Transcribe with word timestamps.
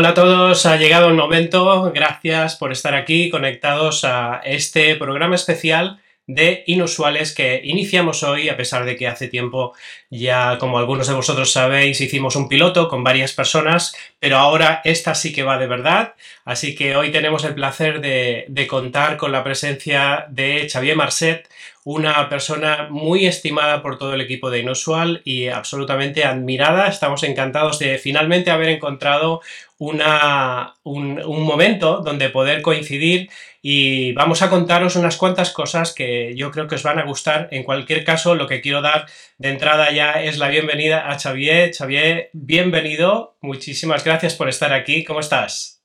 Hola 0.00 0.08
a 0.08 0.14
todos, 0.14 0.64
ha 0.64 0.78
llegado 0.78 1.08
el 1.08 1.14
momento. 1.14 1.92
Gracias 1.94 2.56
por 2.56 2.72
estar 2.72 2.94
aquí 2.94 3.28
conectados 3.28 4.02
a 4.04 4.40
este 4.46 4.96
programa 4.96 5.34
especial 5.34 6.00
de 6.26 6.62
inusuales 6.68 7.34
que 7.34 7.60
iniciamos 7.64 8.22
hoy, 8.22 8.48
a 8.48 8.56
pesar 8.56 8.86
de 8.86 8.96
que 8.96 9.08
hace 9.08 9.28
tiempo 9.28 9.74
ya, 10.08 10.56
como 10.58 10.78
algunos 10.78 11.06
de 11.06 11.12
vosotros 11.12 11.52
sabéis, 11.52 12.00
hicimos 12.00 12.34
un 12.34 12.48
piloto 12.48 12.88
con 12.88 13.04
varias 13.04 13.32
personas, 13.32 13.94
pero 14.18 14.38
ahora 14.38 14.80
esta 14.84 15.14
sí 15.14 15.34
que 15.34 15.42
va 15.42 15.58
de 15.58 15.66
verdad. 15.66 16.14
Así 16.46 16.74
que 16.74 16.96
hoy 16.96 17.10
tenemos 17.10 17.44
el 17.44 17.54
placer 17.54 18.00
de, 18.00 18.66
contar 18.70 19.18
con 19.18 19.32
la 19.32 19.44
presencia 19.44 20.24
de 20.30 20.66
Xavier 20.70 20.96
Marcet, 20.96 21.46
una 21.84 22.28
persona 22.28 22.88
muy 22.90 23.26
estimada 23.26 23.82
por 23.82 23.98
todo 23.98 24.14
el 24.14 24.20
equipo 24.20 24.50
de 24.50 24.60
Inusual 24.60 25.22
y 25.24 25.48
absolutamente 25.48 26.24
admirada. 26.24 26.86
Estamos 26.88 27.22
encantados 27.22 27.78
de 27.78 27.98
finalmente 27.98 28.50
haber 28.50 28.68
encontrado 28.68 29.40
una, 29.80 30.74
un, 30.82 31.22
un, 31.24 31.42
momento 31.42 32.02
donde 32.04 32.28
poder 32.28 32.60
coincidir 32.60 33.30
y 33.62 34.12
vamos 34.12 34.42
a 34.42 34.50
contaros 34.50 34.94
unas 34.94 35.16
cuantas 35.16 35.52
cosas 35.52 35.94
que 35.94 36.34
yo 36.36 36.50
creo 36.50 36.68
que 36.68 36.74
os 36.74 36.82
van 36.82 36.98
a 36.98 37.06
gustar. 37.06 37.48
En 37.50 37.64
cualquier 37.64 38.04
caso, 38.04 38.34
lo 38.34 38.46
que 38.46 38.60
quiero 38.60 38.82
dar 38.82 39.06
de 39.38 39.48
entrada 39.48 39.90
ya 39.90 40.22
es 40.22 40.36
la 40.36 40.48
bienvenida 40.48 41.10
a 41.10 41.18
Xavier. 41.18 41.74
Xavier, 41.74 42.28
bienvenido. 42.34 43.38
Muchísimas 43.40 44.04
gracias 44.04 44.34
por 44.34 44.50
estar 44.50 44.74
aquí. 44.74 45.02
¿Cómo 45.02 45.20
estás? 45.20 45.82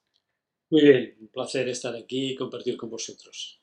Muy 0.70 0.82
bien, 0.82 1.16
un 1.21 1.30
placer 1.30 1.70
estar 1.70 1.96
aquí 1.96 2.32
y 2.32 2.35
compartir 2.35 2.76
con 2.76 2.90
vosotros. 2.90 3.62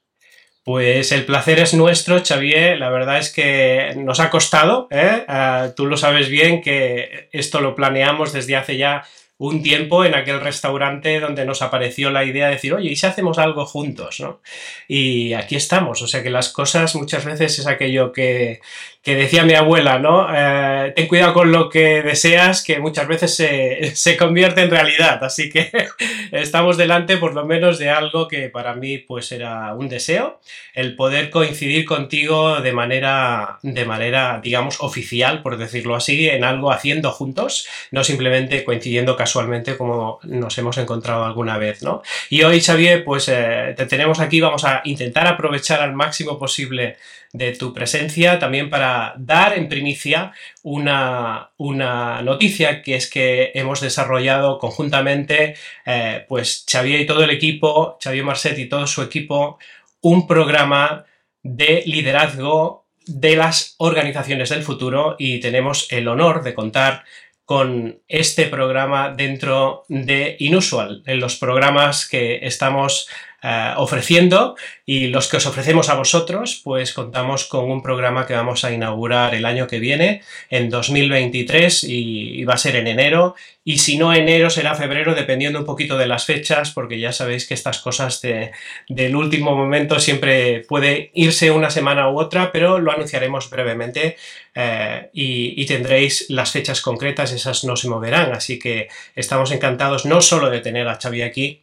Pues 0.64 1.12
el 1.12 1.26
placer 1.26 1.58
es 1.58 1.74
nuestro, 1.74 2.22
Xavier. 2.24 2.78
La 2.78 2.88
verdad 2.88 3.18
es 3.18 3.30
que 3.30 3.92
nos 3.96 4.18
ha 4.18 4.30
costado. 4.30 4.88
¿eh? 4.90 5.26
Uh, 5.28 5.74
tú 5.74 5.86
lo 5.86 5.98
sabes 5.98 6.30
bien 6.30 6.62
que 6.62 7.28
esto 7.32 7.60
lo 7.60 7.74
planeamos 7.74 8.32
desde 8.32 8.56
hace 8.56 8.78
ya 8.78 9.04
un 9.38 9.62
tiempo 9.62 10.04
en 10.04 10.14
aquel 10.14 10.40
restaurante 10.40 11.18
donde 11.18 11.44
nos 11.44 11.62
apareció 11.62 12.10
la 12.10 12.24
idea 12.24 12.46
de 12.46 12.54
decir, 12.54 12.74
oye, 12.74 12.90
¿y 12.90 12.96
si 12.96 13.06
hacemos 13.06 13.38
algo 13.38 13.66
juntos? 13.66 14.20
¿no? 14.20 14.40
Y 14.86 15.32
aquí 15.32 15.56
estamos. 15.56 16.00
O 16.02 16.06
sea 16.06 16.22
que 16.22 16.30
las 16.30 16.50
cosas 16.50 16.94
muchas 16.94 17.24
veces 17.24 17.58
es 17.58 17.66
aquello 17.66 18.12
que, 18.12 18.60
que 19.02 19.16
decía 19.16 19.44
mi 19.44 19.54
abuela, 19.54 19.98
¿no? 19.98 20.28
Eh, 20.32 20.92
ten 20.94 21.08
cuidado 21.08 21.34
con 21.34 21.50
lo 21.50 21.68
que 21.68 22.02
deseas, 22.02 22.62
que 22.62 22.78
muchas 22.78 23.08
veces 23.08 23.34
se, 23.34 23.90
se, 23.96 24.16
convierte 24.16 24.62
en 24.62 24.70
realidad. 24.70 25.22
Así 25.24 25.50
que 25.50 25.72
estamos 26.32 26.76
delante 26.76 27.16
por 27.16 27.34
lo 27.34 27.44
menos 27.44 27.78
de 27.78 27.90
algo 27.90 28.28
que 28.28 28.48
para 28.48 28.74
mí 28.74 28.98
pues 28.98 29.32
era 29.32 29.74
un 29.74 29.88
deseo, 29.88 30.40
el 30.74 30.94
poder 30.94 31.30
coincidir 31.30 31.84
contigo 31.84 32.60
de 32.60 32.72
manera, 32.72 33.58
de 33.62 33.84
manera, 33.84 34.40
digamos, 34.42 34.80
oficial, 34.80 35.42
por 35.42 35.56
decirlo 35.56 35.96
así, 35.96 36.28
en 36.28 36.44
algo 36.44 36.70
haciendo 36.70 37.10
juntos, 37.10 37.66
no 37.90 38.04
simplemente 38.04 38.62
coincidiendo 38.64 39.16
casualmente 39.16 39.76
como 39.76 40.20
nos 40.22 40.56
hemos 40.58 40.78
encontrado 40.78 41.24
alguna 41.24 41.58
vez, 41.58 41.82
¿no? 41.82 42.02
Y 42.30 42.44
hoy, 42.44 42.60
Xavier, 42.60 43.02
pues 43.02 43.28
eh, 43.28 43.74
te 43.76 43.86
tenemos 43.86 44.20
aquí, 44.20 44.40
vamos 44.40 44.64
a 44.64 44.80
intentar 44.84 45.26
aprovechar 45.26 45.80
al 45.80 45.92
máximo 45.92 46.38
posible 46.38 46.96
de 47.32 47.52
tu 47.52 47.72
presencia 47.72 48.38
también 48.38 48.68
para 48.68 48.91
dar 49.16 49.56
en 49.56 49.68
primicia 49.68 50.32
una, 50.62 51.50
una 51.56 52.22
noticia 52.22 52.82
que 52.82 52.94
es 52.96 53.10
que 53.10 53.52
hemos 53.54 53.80
desarrollado 53.80 54.58
conjuntamente, 54.58 55.54
eh, 55.86 56.24
pues 56.28 56.64
Xavier 56.70 57.00
y 57.00 57.06
todo 57.06 57.24
el 57.24 57.30
equipo, 57.30 57.98
Xavier 58.02 58.24
Marcet 58.24 58.58
y 58.58 58.68
todo 58.68 58.86
su 58.86 59.02
equipo, 59.02 59.58
un 60.00 60.26
programa 60.26 61.04
de 61.42 61.82
liderazgo 61.86 62.86
de 63.06 63.36
las 63.36 63.74
organizaciones 63.78 64.50
del 64.50 64.62
futuro 64.62 65.16
y 65.18 65.40
tenemos 65.40 65.90
el 65.90 66.08
honor 66.08 66.42
de 66.42 66.54
contar 66.54 67.04
con 67.44 68.00
este 68.08 68.46
programa 68.46 69.10
dentro 69.10 69.84
de 69.88 70.36
Inusual, 70.38 71.02
en 71.06 71.20
los 71.20 71.36
programas 71.36 72.08
que 72.08 72.38
estamos 72.42 73.08
uh, 73.42 73.80
ofreciendo 73.80 74.56
y 74.86 75.08
los 75.08 75.28
que 75.28 75.36
os 75.36 75.46
ofrecemos 75.46 75.88
a 75.88 75.94
vosotros, 75.94 76.60
pues 76.62 76.92
contamos 76.92 77.44
con 77.44 77.70
un 77.70 77.82
programa 77.82 78.26
que 78.26 78.34
vamos 78.34 78.64
a 78.64 78.72
inaugurar 78.72 79.34
el 79.34 79.44
año 79.44 79.66
que 79.66 79.78
viene, 79.78 80.22
en 80.50 80.70
2023, 80.70 81.84
y, 81.84 82.40
y 82.40 82.44
va 82.44 82.54
a 82.54 82.58
ser 82.58 82.76
en 82.76 82.86
enero, 82.86 83.34
y 83.64 83.78
si 83.78 83.96
no 83.96 84.12
enero 84.12 84.50
será 84.50 84.74
febrero, 84.74 85.14
dependiendo 85.14 85.60
un 85.60 85.64
poquito 85.64 85.96
de 85.96 86.06
las 86.06 86.24
fechas, 86.24 86.72
porque 86.72 86.98
ya 86.98 87.12
sabéis 87.12 87.46
que 87.46 87.54
estas 87.54 87.78
cosas 87.78 88.20
de, 88.20 88.50
del 88.88 89.14
último 89.14 89.54
momento 89.54 90.00
siempre 90.00 90.60
puede 90.68 91.10
irse 91.14 91.50
una 91.50 91.70
semana 91.70 92.08
u 92.10 92.18
otra, 92.18 92.50
pero 92.50 92.80
lo 92.80 92.90
anunciaremos 92.90 93.48
brevemente 93.50 94.16
eh, 94.54 95.10
y, 95.12 95.60
y, 95.62 95.66
tendréis 95.66 96.26
las 96.28 96.50
fechas 96.50 96.80
concretas, 96.80 97.32
esas 97.32 97.64
no 97.64 97.76
se 97.76 97.88
moverán, 97.88 98.32
así 98.32 98.58
que 98.58 98.88
estamos 99.14 99.52
encantados 99.52 100.06
no 100.06 100.20
solo 100.20 100.50
de 100.50 100.60
tener 100.60 100.88
a 100.88 100.98
Xavi 101.00 101.22
aquí, 101.22 101.62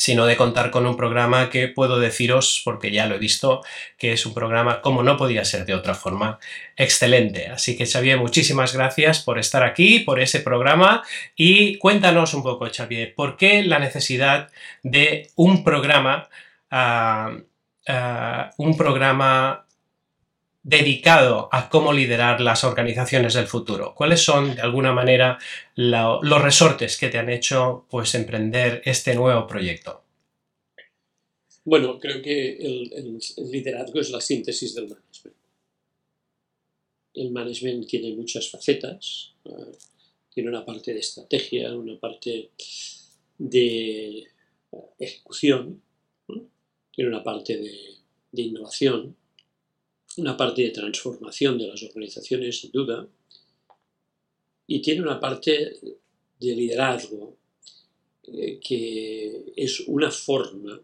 sino 0.00 0.24
de 0.24 0.38
contar 0.38 0.70
con 0.70 0.86
un 0.86 0.96
programa 0.96 1.50
que 1.50 1.68
puedo 1.68 2.00
deciros, 2.00 2.62
porque 2.64 2.90
ya 2.90 3.04
lo 3.04 3.16
he 3.16 3.18
visto, 3.18 3.62
que 3.98 4.14
es 4.14 4.24
un 4.24 4.32
programa, 4.32 4.80
como 4.80 5.02
no 5.02 5.18
podía 5.18 5.44
ser 5.44 5.66
de 5.66 5.74
otra 5.74 5.94
forma, 5.94 6.38
excelente. 6.74 7.48
Así 7.48 7.76
que 7.76 7.84
Xavier, 7.84 8.16
muchísimas 8.16 8.72
gracias 8.72 9.20
por 9.20 9.38
estar 9.38 9.62
aquí, 9.62 10.00
por 10.00 10.18
ese 10.18 10.40
programa 10.40 11.02
y 11.36 11.76
cuéntanos 11.76 12.32
un 12.32 12.42
poco, 12.42 12.66
Xavier, 12.74 13.14
¿por 13.14 13.36
qué 13.36 13.62
la 13.62 13.78
necesidad 13.78 14.48
de 14.82 15.28
un 15.36 15.62
programa, 15.62 16.30
uh, 16.72 17.92
uh, 17.92 18.50
un 18.56 18.78
programa 18.78 19.66
dedicado 20.62 21.48
a 21.52 21.68
cómo 21.70 21.92
liderar 21.92 22.40
las 22.40 22.64
organizaciones 22.64 23.34
del 23.34 23.46
futuro? 23.46 23.94
¿Cuáles 23.94 24.22
son, 24.22 24.54
de 24.54 24.62
alguna 24.62 24.92
manera, 24.92 25.38
lo, 25.74 26.22
los 26.22 26.42
resortes 26.42 26.98
que 26.98 27.08
te 27.08 27.18
han 27.18 27.30
hecho 27.30 27.86
pues, 27.88 28.14
emprender 28.14 28.82
este 28.84 29.14
nuevo 29.14 29.46
proyecto? 29.46 30.04
Bueno, 31.64 31.98
creo 31.98 32.22
que 32.22 32.56
el, 32.56 33.20
liderazgo 33.50 34.00
es 34.00 34.10
la 34.10 34.20
síntesis 34.20 34.74
del 34.74 34.88
management. 34.88 35.36
El 37.14 37.30
management 37.32 37.86
tiene 37.86 38.14
muchas 38.14 38.50
facetas, 38.50 39.32
uh, 39.44 39.72
tiene 40.32 40.48
una 40.48 40.64
parte 40.64 40.94
de 40.94 41.00
estrategia, 41.00 41.74
una 41.74 41.98
parte 41.98 42.50
de 43.36 44.24
uh, 44.70 44.84
ejecución, 44.98 45.82
tiene 46.92 47.10
una 47.10 47.22
parte 47.22 47.58
de 48.32 48.42
innovación, 48.42 49.16
una 50.16 50.36
parte 50.36 50.62
de 50.62 50.70
transformación 50.70 51.58
de 51.58 51.68
las 51.68 51.82
organizaciones, 51.82 52.60
sin 52.60 52.72
duda, 52.72 53.06
y 54.66 54.80
tiene 54.80 55.02
una 55.02 55.18
parte 55.18 55.78
de 56.38 56.54
liderazgo 56.54 57.36
eh, 58.24 58.60
que 58.60 59.52
es 59.56 59.80
una 59.80 60.10
forma 60.10 60.80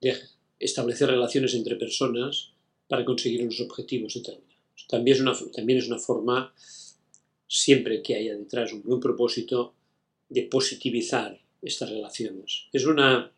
de 0.00 0.16
establecer 0.58 1.08
relaciones 1.08 1.54
entre 1.54 1.76
personas 1.76 2.52
para 2.86 3.04
conseguir 3.04 3.42
unos 3.42 3.60
objetivos 3.60 4.14
determinados. 4.14 4.86
También 4.88 5.16
es 5.16 5.20
una, 5.20 5.52
también 5.52 5.78
es 5.78 5.86
una 5.88 5.98
forma, 5.98 6.54
siempre 7.46 8.02
que 8.02 8.14
haya 8.14 8.36
detrás 8.36 8.72
un 8.72 8.82
buen 8.82 9.00
propósito, 9.00 9.74
de 10.28 10.42
positivizar 10.42 11.40
estas 11.60 11.90
relaciones. 11.90 12.66
Es 12.72 12.86
una 12.86 13.32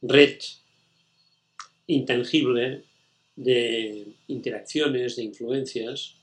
red 0.00 0.38
intangible 1.86 2.84
de 3.36 4.06
interacciones, 4.28 5.16
de 5.16 5.24
influencias, 5.24 6.16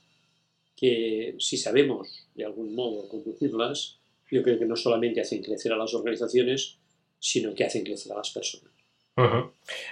que 0.76 1.36
si 1.40 1.58
sabemos 1.58 2.28
de 2.36 2.46
algún 2.46 2.74
modo 2.74 3.08
conducirlas, 3.10 3.98
yo 4.32 4.44
creo 4.44 4.58
que 4.60 4.66
no 4.66 4.76
solamente 4.76 5.22
hacen 5.22 5.44
crecer 5.44 5.74
a 5.74 5.78
las 5.78 5.94
organizaciones, 5.94 6.78
sino 7.20 7.54
que 7.54 7.66
hacen 7.66 7.84
crecer 7.84 8.12
a 8.14 8.18
las 8.18 8.30
personas. 8.30 8.70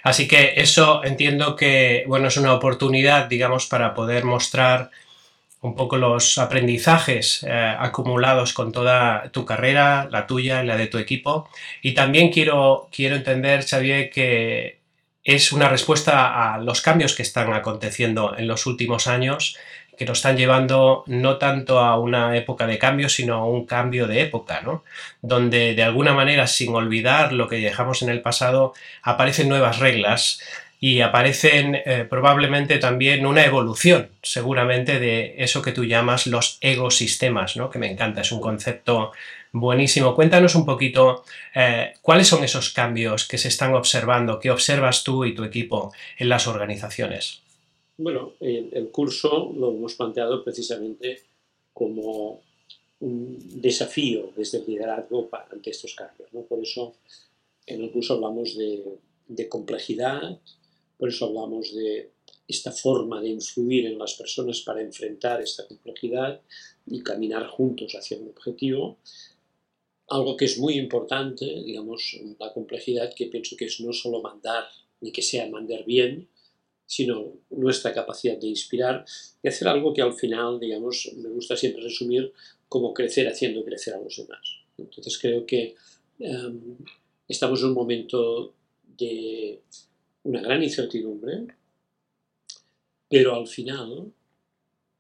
Así 0.03 0.25
que 0.25 0.53
eso 0.55 1.03
entiendo 1.03 1.57
que 1.57 2.05
bueno, 2.07 2.29
es 2.29 2.37
una 2.37 2.53
oportunidad, 2.53 3.27
digamos, 3.27 3.65
para 3.65 3.93
poder 3.93 4.23
mostrar 4.23 4.89
un 5.61 5.75
poco 5.75 5.97
los 5.97 6.37
aprendizajes 6.37 7.43
eh, 7.43 7.75
acumulados 7.77 8.53
con 8.53 8.71
toda 8.71 9.29
tu 9.31 9.43
carrera, 9.43 10.07
la 10.11 10.27
tuya 10.27 10.63
y 10.63 10.67
la 10.67 10.77
de 10.77 10.87
tu 10.87 10.97
equipo. 10.97 11.49
Y 11.81 11.93
también 11.93 12.31
quiero, 12.31 12.87
quiero 12.91 13.15
entender, 13.15 13.63
Xavier, 13.63 14.09
que 14.09 14.76
es 15.27 15.51
una 15.51 15.67
respuesta 15.67 16.53
a 16.53 16.57
los 16.57 16.81
cambios 16.81 17.13
que 17.13 17.21
están 17.21 17.51
aconteciendo 17.51 18.33
en 18.37 18.47
los 18.47 18.65
últimos 18.65 19.07
años, 19.07 19.57
que 19.97 20.05
nos 20.05 20.19
están 20.19 20.37
llevando 20.37 21.03
no 21.07 21.37
tanto 21.37 21.79
a 21.79 21.99
una 21.99 22.37
época 22.37 22.65
de 22.65 22.79
cambio, 22.79 23.09
sino 23.09 23.35
a 23.35 23.45
un 23.45 23.65
cambio 23.65 24.07
de 24.07 24.21
época, 24.21 24.61
¿no? 24.61 24.85
Donde 25.21 25.75
de 25.75 25.83
alguna 25.83 26.13
manera, 26.13 26.47
sin 26.47 26.73
olvidar 26.73 27.33
lo 27.33 27.49
que 27.49 27.57
dejamos 27.57 28.01
en 28.03 28.09
el 28.09 28.21
pasado, 28.21 28.73
aparecen 29.03 29.49
nuevas 29.49 29.79
reglas 29.79 30.39
y 30.79 31.01
aparecen 31.01 31.75
eh, 31.75 32.05
probablemente 32.09 32.77
también 32.77 33.25
una 33.25 33.43
evolución, 33.43 34.11
seguramente, 34.21 34.97
de 34.97 35.35
eso 35.39 35.61
que 35.61 35.73
tú 35.73 35.83
llamas 35.83 36.25
los 36.27 36.57
ecosistemas, 36.61 37.57
¿no? 37.57 37.69
Que 37.69 37.79
me 37.79 37.91
encanta, 37.91 38.21
es 38.21 38.31
un 38.31 38.39
concepto 38.39 39.11
Buenísimo. 39.51 40.15
Cuéntanos 40.15 40.55
un 40.55 40.65
poquito 40.65 41.23
eh, 41.55 41.93
cuáles 42.01 42.27
son 42.27 42.43
esos 42.43 42.71
cambios 42.71 43.27
que 43.27 43.37
se 43.37 43.47
están 43.47 43.73
observando, 43.73 44.39
que 44.39 44.51
observas 44.51 45.03
tú 45.03 45.25
y 45.25 45.33
tu 45.33 45.43
equipo 45.43 45.91
en 46.17 46.29
las 46.29 46.47
organizaciones. 46.47 47.41
Bueno, 47.97 48.33
el, 48.39 48.89
curso 48.91 49.51
lo 49.57 49.71
hemos 49.71 49.95
planteado 49.95 50.43
precisamente 50.43 51.23
como 51.73 52.41
un 52.99 53.61
desafío 53.61 54.31
desde 54.35 54.59
el 54.59 54.65
liderazgo 54.67 55.27
para, 55.27 55.47
ante 55.51 55.71
estos 55.71 55.95
cambios. 55.95 56.31
¿no? 56.33 56.41
Por 56.41 56.59
eso 56.59 56.95
en 57.65 57.83
el 57.83 57.91
curso 57.91 58.15
hablamos 58.15 58.57
de 58.57 59.49
complejidad, 59.49 60.39
por 60.97 61.09
eso 61.09 61.25
hablamos 61.25 61.73
de 61.75 62.11
esta 62.47 62.71
forma 62.71 63.21
de 63.21 63.29
influir 63.29 63.85
en 63.85 63.97
las 63.97 64.13
personas 64.13 64.61
para 64.61 64.81
enfrentar 64.81 65.41
esta 65.41 65.67
complejidad 65.67 66.39
y 66.85 67.03
caminar 67.03 67.47
juntos 67.47 67.93
hacia 67.93 68.17
un 68.17 68.29
objetivo. 68.29 68.97
Algo 70.09 70.37
que 70.37 70.45
es 70.45 70.57
muy 70.57 70.75
importante, 70.75 71.45
digamos, 71.63 72.17
la 72.39 72.53
complejidad, 72.53 73.13
que 73.13 73.27
pienso 73.27 73.57
que 73.57 73.65
es 73.65 73.79
no 73.81 73.91
solo 73.91 74.21
mandar, 74.21 74.65
ni 75.01 75.11
que 75.11 75.21
sea 75.21 75.49
mandar 75.49 75.83
bien, 75.85 76.27
sino 76.85 77.33
nuestra 77.49 77.93
capacidad 77.93 78.37
de 78.37 78.47
inspirar 78.47 79.05
y 79.43 79.47
hacer 79.49 79.67
algo 79.67 79.93
que 79.93 80.01
al 80.01 80.13
final, 80.13 80.59
digamos, 80.59 81.11
me 81.17 81.29
gusta 81.29 81.57
siempre 81.57 81.83
resumir 81.83 82.31
como 82.69 82.93
crecer 82.93 83.27
haciendo 83.27 83.63
crecer 83.63 83.93
a 83.93 83.99
los 83.99 84.15
demás. 84.15 84.39
Entonces 84.77 85.17
creo 85.19 85.45
que 85.45 85.75
um, 86.19 86.77
estamos 87.27 87.61
en 87.61 87.67
un 87.67 87.73
momento 87.73 88.53
de 88.97 89.61
una 90.23 90.41
gran 90.41 90.63
incertidumbre, 90.63 91.47
pero 93.09 93.35
al 93.35 93.47
final, 93.47 94.11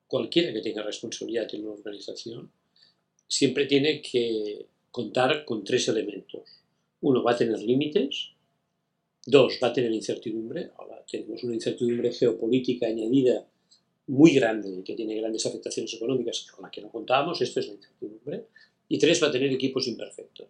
cualquiera 0.07 0.53
que 0.53 0.61
tenga 0.61 0.83
responsabilidad 0.83 1.53
en 1.53 1.65
una 1.65 1.73
organización, 1.73 2.51
siempre 3.27 3.65
tiene 3.65 4.01
que 4.01 4.67
contar 4.97 5.45
con 5.45 5.63
tres 5.63 5.87
elementos. 5.89 6.41
Uno, 7.01 7.21
va 7.21 7.33
a 7.33 7.37
tener 7.37 7.59
límites. 7.61 8.31
Dos, 9.27 9.59
va 9.61 9.67
a 9.67 9.73
tener 9.73 9.91
incertidumbre. 9.91 10.71
Ahora 10.75 11.03
tenemos 11.09 11.43
una 11.43 11.53
incertidumbre 11.53 12.11
geopolítica 12.11 12.87
añadida 12.87 13.45
muy 14.07 14.31
grande 14.33 14.83
que 14.83 14.95
tiene 14.95 15.19
grandes 15.21 15.45
afectaciones 15.45 15.93
económicas 15.93 16.47
con 16.49 16.63
la 16.63 16.71
que 16.71 16.81
no 16.81 16.89
contábamos. 16.89 17.39
Esto 17.39 17.59
es 17.59 17.67
la 17.67 17.73
incertidumbre. 17.75 18.45
Y 18.89 18.97
tres, 18.97 19.21
va 19.21 19.27
a 19.27 19.31
tener 19.31 19.53
equipos 19.53 19.87
imperfectos. 19.87 20.47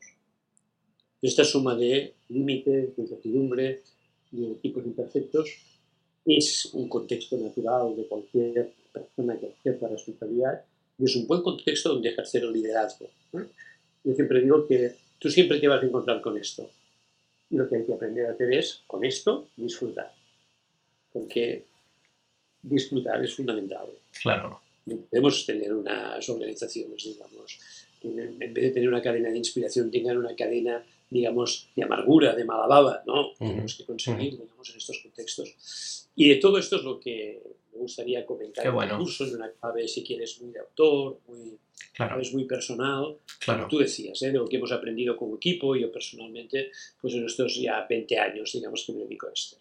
Esta 1.22 1.44
suma 1.44 1.76
de 1.76 2.14
límites, 2.30 2.96
de 2.96 3.02
incertidumbre 3.02 3.82
y 4.32 4.46
equipos 4.46 4.86
imperfectos 4.86 5.50
es 6.24 6.70
un 6.74 6.88
contexto 6.88 7.36
natural 7.38 7.98
de 7.98 8.08
cualquier 8.08 8.72
persona 8.94 9.38
que 9.38 9.48
ejerza 9.48 9.90
responsabilidad 9.90 10.64
y 10.98 11.04
es 11.04 11.16
un 11.18 11.28
buen 11.28 11.42
contexto 11.42 11.90
donde 11.90 12.10
ejercer 12.10 12.44
el 12.44 12.54
liderazgo. 12.54 13.10
Yo 14.08 14.16
siempre 14.16 14.42
digo 14.42 14.66
que 14.66 14.96
tú 15.20 15.30
siempre 15.30 15.60
te 15.60 15.68
vas 15.68 15.84
a 15.84 15.86
encontrar 15.86 16.22
con 16.22 16.38
esto 16.38 16.72
y 17.50 17.58
lo 17.58 17.68
que 17.68 17.76
hay 17.76 17.86
que 17.86 17.94
aprender 17.94 18.28
a 18.28 18.32
hacer 18.32 18.54
es, 18.54 18.84
con 18.88 19.04
esto, 19.04 19.50
disfrutar. 19.58 20.14
Porque 21.12 21.66
disfrutar 22.62 23.22
es 23.22 23.36
fundamental. 23.36 23.88
Claro. 24.22 24.62
Podemos 25.10 25.46
tener 25.46 25.74
unas 25.74 26.30
organizaciones, 26.30 27.04
digamos, 27.04 27.60
que 28.02 28.08
en 28.08 28.40
vez 28.40 28.54
de 28.54 28.72
tener 28.72 28.88
una 28.88 29.02
cadena 29.02 29.30
de 29.30 29.38
inspiración, 29.38 29.92
tengan 29.92 30.18
una 30.18 30.34
cadena 30.38 30.82
digamos, 31.10 31.70
de 31.76 31.84
amargura, 31.84 32.36
de 32.36 32.46
mala 32.46 32.68
baba, 32.68 33.04
¿no? 33.06 33.32
Tenemos 33.38 33.76
que 33.76 33.86
conseguir, 33.86 34.38
digamos, 34.38 34.70
en 34.70 34.78
estos 34.78 35.00
contextos. 35.00 36.08
Y 36.16 36.30
de 36.30 36.36
todo 36.36 36.58
esto 36.58 36.78
es 36.78 36.84
lo 36.84 37.00
que 37.00 37.42
me 37.78 37.84
gustaría 37.84 38.26
comentar 38.26 38.70
bueno. 38.72 38.94
en 38.96 38.98
el 39.00 39.04
curso, 39.06 39.26
en 39.26 39.36
una 39.36 39.52
clave, 39.52 39.88
si 39.88 40.04
quieres, 40.04 40.42
muy 40.42 40.52
de 40.52 40.60
autor, 40.60 41.20
muy, 41.28 41.58
Claro. 41.94 42.20
es 42.20 42.34
muy 42.34 42.46
personal. 42.46 43.18
Claro. 43.40 43.60
Como 43.62 43.70
tú 43.70 43.78
decías, 43.80 44.22
¿eh? 44.22 44.28
de 44.32 44.34
lo 44.40 44.48
que 44.48 44.58
hemos 44.58 44.72
aprendido 44.72 45.16
como 45.16 45.36
equipo, 45.38 45.76
yo 45.76 45.92
personalmente, 45.92 46.72
pues 47.02 47.14
en 47.14 47.26
estos 47.26 47.56
ya 47.56 47.86
20 47.90 48.20
años, 48.20 48.52
digamos, 48.54 48.84
que 48.86 48.94
me 48.94 49.00
dedico 49.04 49.28
a 49.28 49.32
esto. 49.34 49.58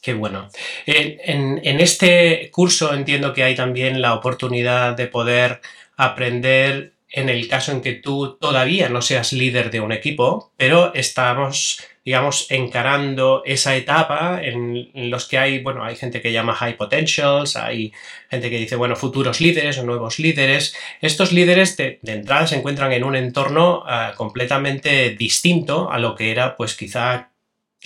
Qué 0.00 0.14
bueno. 0.14 0.48
En, 0.86 1.18
en- 1.24 1.60
en 1.64 1.80
este 1.80 2.50
curso 2.52 2.92
entiendo 2.94 3.32
que 3.32 3.42
hay 3.42 3.54
también 3.54 4.00
la 4.00 4.14
oportunidad 4.14 4.96
de 4.96 5.06
poder 5.08 5.60
aprender 5.96 6.92
en 7.10 7.28
el 7.28 7.48
caso 7.48 7.72
en 7.72 7.80
que 7.82 7.92
tú 7.94 8.36
todavía 8.40 8.88
no 8.88 9.00
seas 9.02 9.32
líder 9.32 9.70
de 9.70 9.80
un 9.80 9.92
equipo, 9.92 10.52
pero 10.56 10.92
estamos, 10.94 11.78
digamos, 12.06 12.46
encarando 12.50 13.42
esa 13.44 13.74
etapa 13.74 14.40
en, 14.40 15.10
los 15.10 15.26
que 15.26 15.38
hay, 15.38 15.58
bueno, 15.58 15.84
hay 15.84 15.96
gente 15.96 16.22
que 16.22 16.30
llama 16.30 16.54
high 16.54 16.76
potentials, 16.76 17.56
hay 17.56 17.92
gente 18.30 18.48
que 18.48 18.58
dice, 18.58 18.76
bueno, 18.76 18.94
futuros 18.94 19.40
líderes 19.40 19.76
o 19.78 19.82
nuevos 19.82 20.20
líderes. 20.20 20.76
Estos 21.00 21.32
líderes 21.32 21.76
de, 21.76 21.98
de 22.02 22.12
entrada 22.12 22.46
se 22.46 22.54
encuentran 22.54 22.92
en 22.92 23.02
un 23.02 23.16
entorno 23.16 23.82
ah, 23.86 24.12
completamente 24.16 25.10
distinto 25.10 25.90
a 25.90 25.98
lo 25.98 26.14
que 26.14 26.30
era, 26.30 26.56
pues 26.56 26.76
quizá 26.76 27.32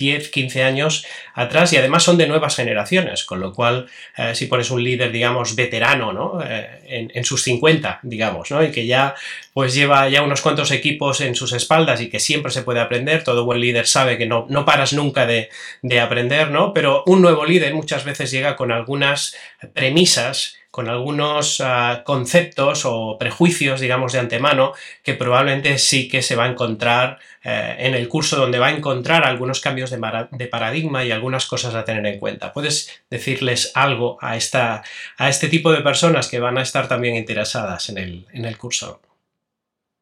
10, 0.01 0.29
15 0.29 0.63
años 0.63 1.05
atrás 1.35 1.71
y 1.73 1.77
además 1.77 2.01
son 2.01 2.17
de 2.17 2.27
nuevas 2.27 2.55
generaciones, 2.55 3.23
con 3.23 3.39
lo 3.39 3.53
cual 3.53 3.85
eh, 4.17 4.33
si 4.33 4.47
pones 4.47 4.71
un 4.71 4.83
líder, 4.83 5.11
digamos, 5.11 5.55
veterano, 5.55 6.11
¿no? 6.11 6.41
Eh, 6.43 6.81
en, 6.87 7.11
en 7.13 7.23
sus 7.23 7.43
50, 7.43 7.99
digamos, 8.01 8.49
¿no? 8.49 8.63
Y 8.63 8.71
que 8.71 8.87
ya 8.87 9.13
pues 9.53 9.75
lleva 9.75 10.09
ya 10.09 10.23
unos 10.23 10.41
cuantos 10.41 10.71
equipos 10.71 11.21
en 11.21 11.35
sus 11.35 11.53
espaldas 11.53 12.01
y 12.01 12.09
que 12.09 12.19
siempre 12.19 12.51
se 12.51 12.63
puede 12.63 12.79
aprender, 12.79 13.23
todo 13.23 13.45
buen 13.45 13.61
líder 13.61 13.85
sabe 13.85 14.17
que 14.17 14.25
no, 14.25 14.47
no 14.49 14.65
paras 14.65 14.93
nunca 14.93 15.27
de, 15.27 15.49
de 15.83 15.99
aprender, 15.99 16.49
¿no? 16.49 16.73
Pero 16.73 17.03
un 17.05 17.21
nuevo 17.21 17.45
líder 17.45 17.75
muchas 17.75 18.03
veces 18.03 18.31
llega 18.31 18.55
con 18.55 18.71
algunas 18.71 19.35
premisas 19.73 20.57
con 20.71 20.87
algunos 20.87 21.59
ah, 21.59 22.03
conceptos 22.05 22.83
o 22.85 23.17
prejuicios, 23.19 23.81
digamos, 23.81 24.13
de 24.13 24.19
antemano, 24.19 24.73
que 25.03 25.13
probablemente 25.13 25.77
sí 25.77 26.07
que 26.07 26.21
se 26.21 26.37
va 26.37 26.45
a 26.45 26.49
encontrar 26.49 27.19
eh, 27.43 27.75
en 27.79 27.93
el 27.93 28.07
curso, 28.07 28.37
donde 28.37 28.57
va 28.57 28.67
a 28.67 28.75
encontrar 28.75 29.25
algunos 29.25 29.59
cambios 29.59 29.91
de, 29.91 29.99
de 30.31 30.47
paradigma 30.47 31.03
y 31.03 31.11
algunas 31.11 31.45
cosas 31.45 31.75
a 31.75 31.83
tener 31.83 32.05
en 32.05 32.19
cuenta. 32.19 32.53
¿Puedes 32.53 33.03
decirles 33.09 33.73
algo 33.75 34.17
a, 34.21 34.37
esta, 34.37 34.81
a 35.17 35.29
este 35.29 35.49
tipo 35.49 35.73
de 35.73 35.81
personas 35.81 36.29
que 36.29 36.39
van 36.39 36.57
a 36.57 36.63
estar 36.63 36.87
también 36.87 37.15
interesadas 37.17 37.89
en 37.89 37.97
el, 37.97 38.25
en 38.31 38.45
el 38.45 38.57
curso? 38.57 39.01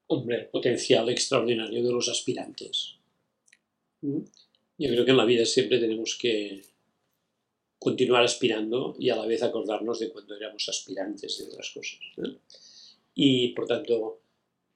Hombre, 0.05 0.37
el 0.37 0.45
potencial 0.47 1.09
extraordinario 1.09 1.83
de 1.83 1.91
los 1.91 2.09
aspirantes. 2.09 2.95
Yo 4.01 4.87
creo 4.89 5.03
que 5.03 5.11
en 5.11 5.17
la 5.17 5.25
vida 5.25 5.45
siempre 5.45 5.79
tenemos 5.79 6.17
que 6.19 6.61
continuar 7.79 8.23
aspirando 8.23 8.95
y 8.99 9.09
a 9.09 9.15
la 9.15 9.25
vez 9.25 9.41
acordarnos 9.41 9.99
de 9.99 10.09
cuando 10.09 10.35
éramos 10.35 10.67
aspirantes 10.67 11.39
de 11.39 11.45
otras 11.45 11.71
cosas. 11.71 11.99
Y 13.15 13.49
por 13.49 13.65
tanto, 13.65 14.21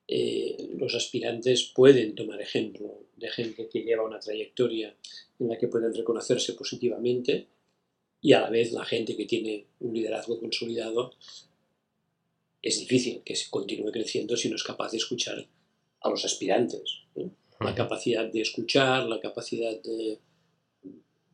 eh, 0.07 0.69
los 0.77 0.95
aspirantes 0.95 1.71
pueden 1.75 2.15
tomar 2.15 2.41
ejemplo 2.41 3.03
de 3.15 3.29
gente 3.29 3.69
que 3.69 3.83
lleva 3.83 4.05
una 4.05 4.19
trayectoria 4.19 4.95
en 5.39 5.50
la 5.50 5.57
que 5.57 5.67
pueden 5.67 5.94
reconocerse 5.94 6.53
positivamente 6.53 7.48
y 8.22 8.33
a 8.33 8.41
la 8.41 8.50
vez 8.50 8.72
la 8.72 8.86
gente 8.86 9.17
que 9.17 9.25
tiene 9.25 9.67
un 9.81 9.93
liderazgo 9.93 10.39
consolidado 10.39 11.12
es 12.62 12.79
difícil 12.79 13.22
que 13.24 13.36
se 13.36 13.50
continúe 13.50 13.91
creciendo 13.91 14.38
si 14.38 14.50
no 14.50 14.55
es 14.55 14.63
capaz 14.63 14.91
de 14.91 14.98
escuchar 14.98 15.45
a 16.00 16.10
los 16.10 16.24
aspirantes. 16.24 17.01
¿no? 17.15 17.36
La 17.60 17.75
capacidad 17.75 18.25
de 18.25 18.41
escuchar, 18.41 19.07
la 19.07 19.19
capacidad 19.19 19.81
de, 19.81 20.19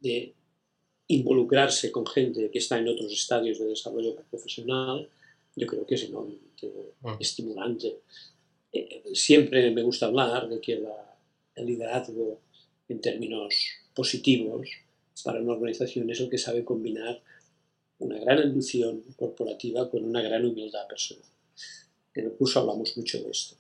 de 0.02 0.34
involucrarse 1.10 1.92
con 1.92 2.06
gente 2.06 2.50
que 2.52 2.60
está 2.60 2.78
en 2.78 2.88
otros 2.88 3.12
estadios 3.12 3.60
de 3.60 3.66
desarrollo 3.68 4.16
profesional, 4.30 5.10
yo 5.56 5.68
creo 5.68 5.86
que 5.86 5.96
es 5.96 6.04
enormemente 6.04 6.72
Mm. 7.02 7.14
estimulante. 7.20 7.98
Eh, 8.72 9.04
siempre 9.14 9.72
me 9.72 9.82
gusta 9.82 10.06
hablar 10.06 10.48
de 10.48 10.62
que 10.62 10.76
la- 10.80 11.16
el 11.56 11.66
liderazgo 11.66 12.40
en 12.88 13.02
términos 13.02 13.54
positivos 13.96 14.68
para 15.24 15.42
una 15.42 15.54
organización 15.54 16.10
es 16.10 16.20
el 16.20 16.30
que 16.30 16.38
sabe 16.38 16.64
combinar 16.64 17.22
una 17.98 18.18
gran 18.20 18.40
ambición 18.40 19.02
corporativa 19.18 19.90
con 19.90 20.06
una 20.06 20.22
gran 20.22 20.46
humildad 20.46 20.88
personal. 20.88 21.26
En 22.14 22.26
el 22.26 22.32
curso 22.34 22.60
hablamos 22.60 22.96
mucho 22.96 23.22
de 23.24 23.32
esto. 23.32 23.56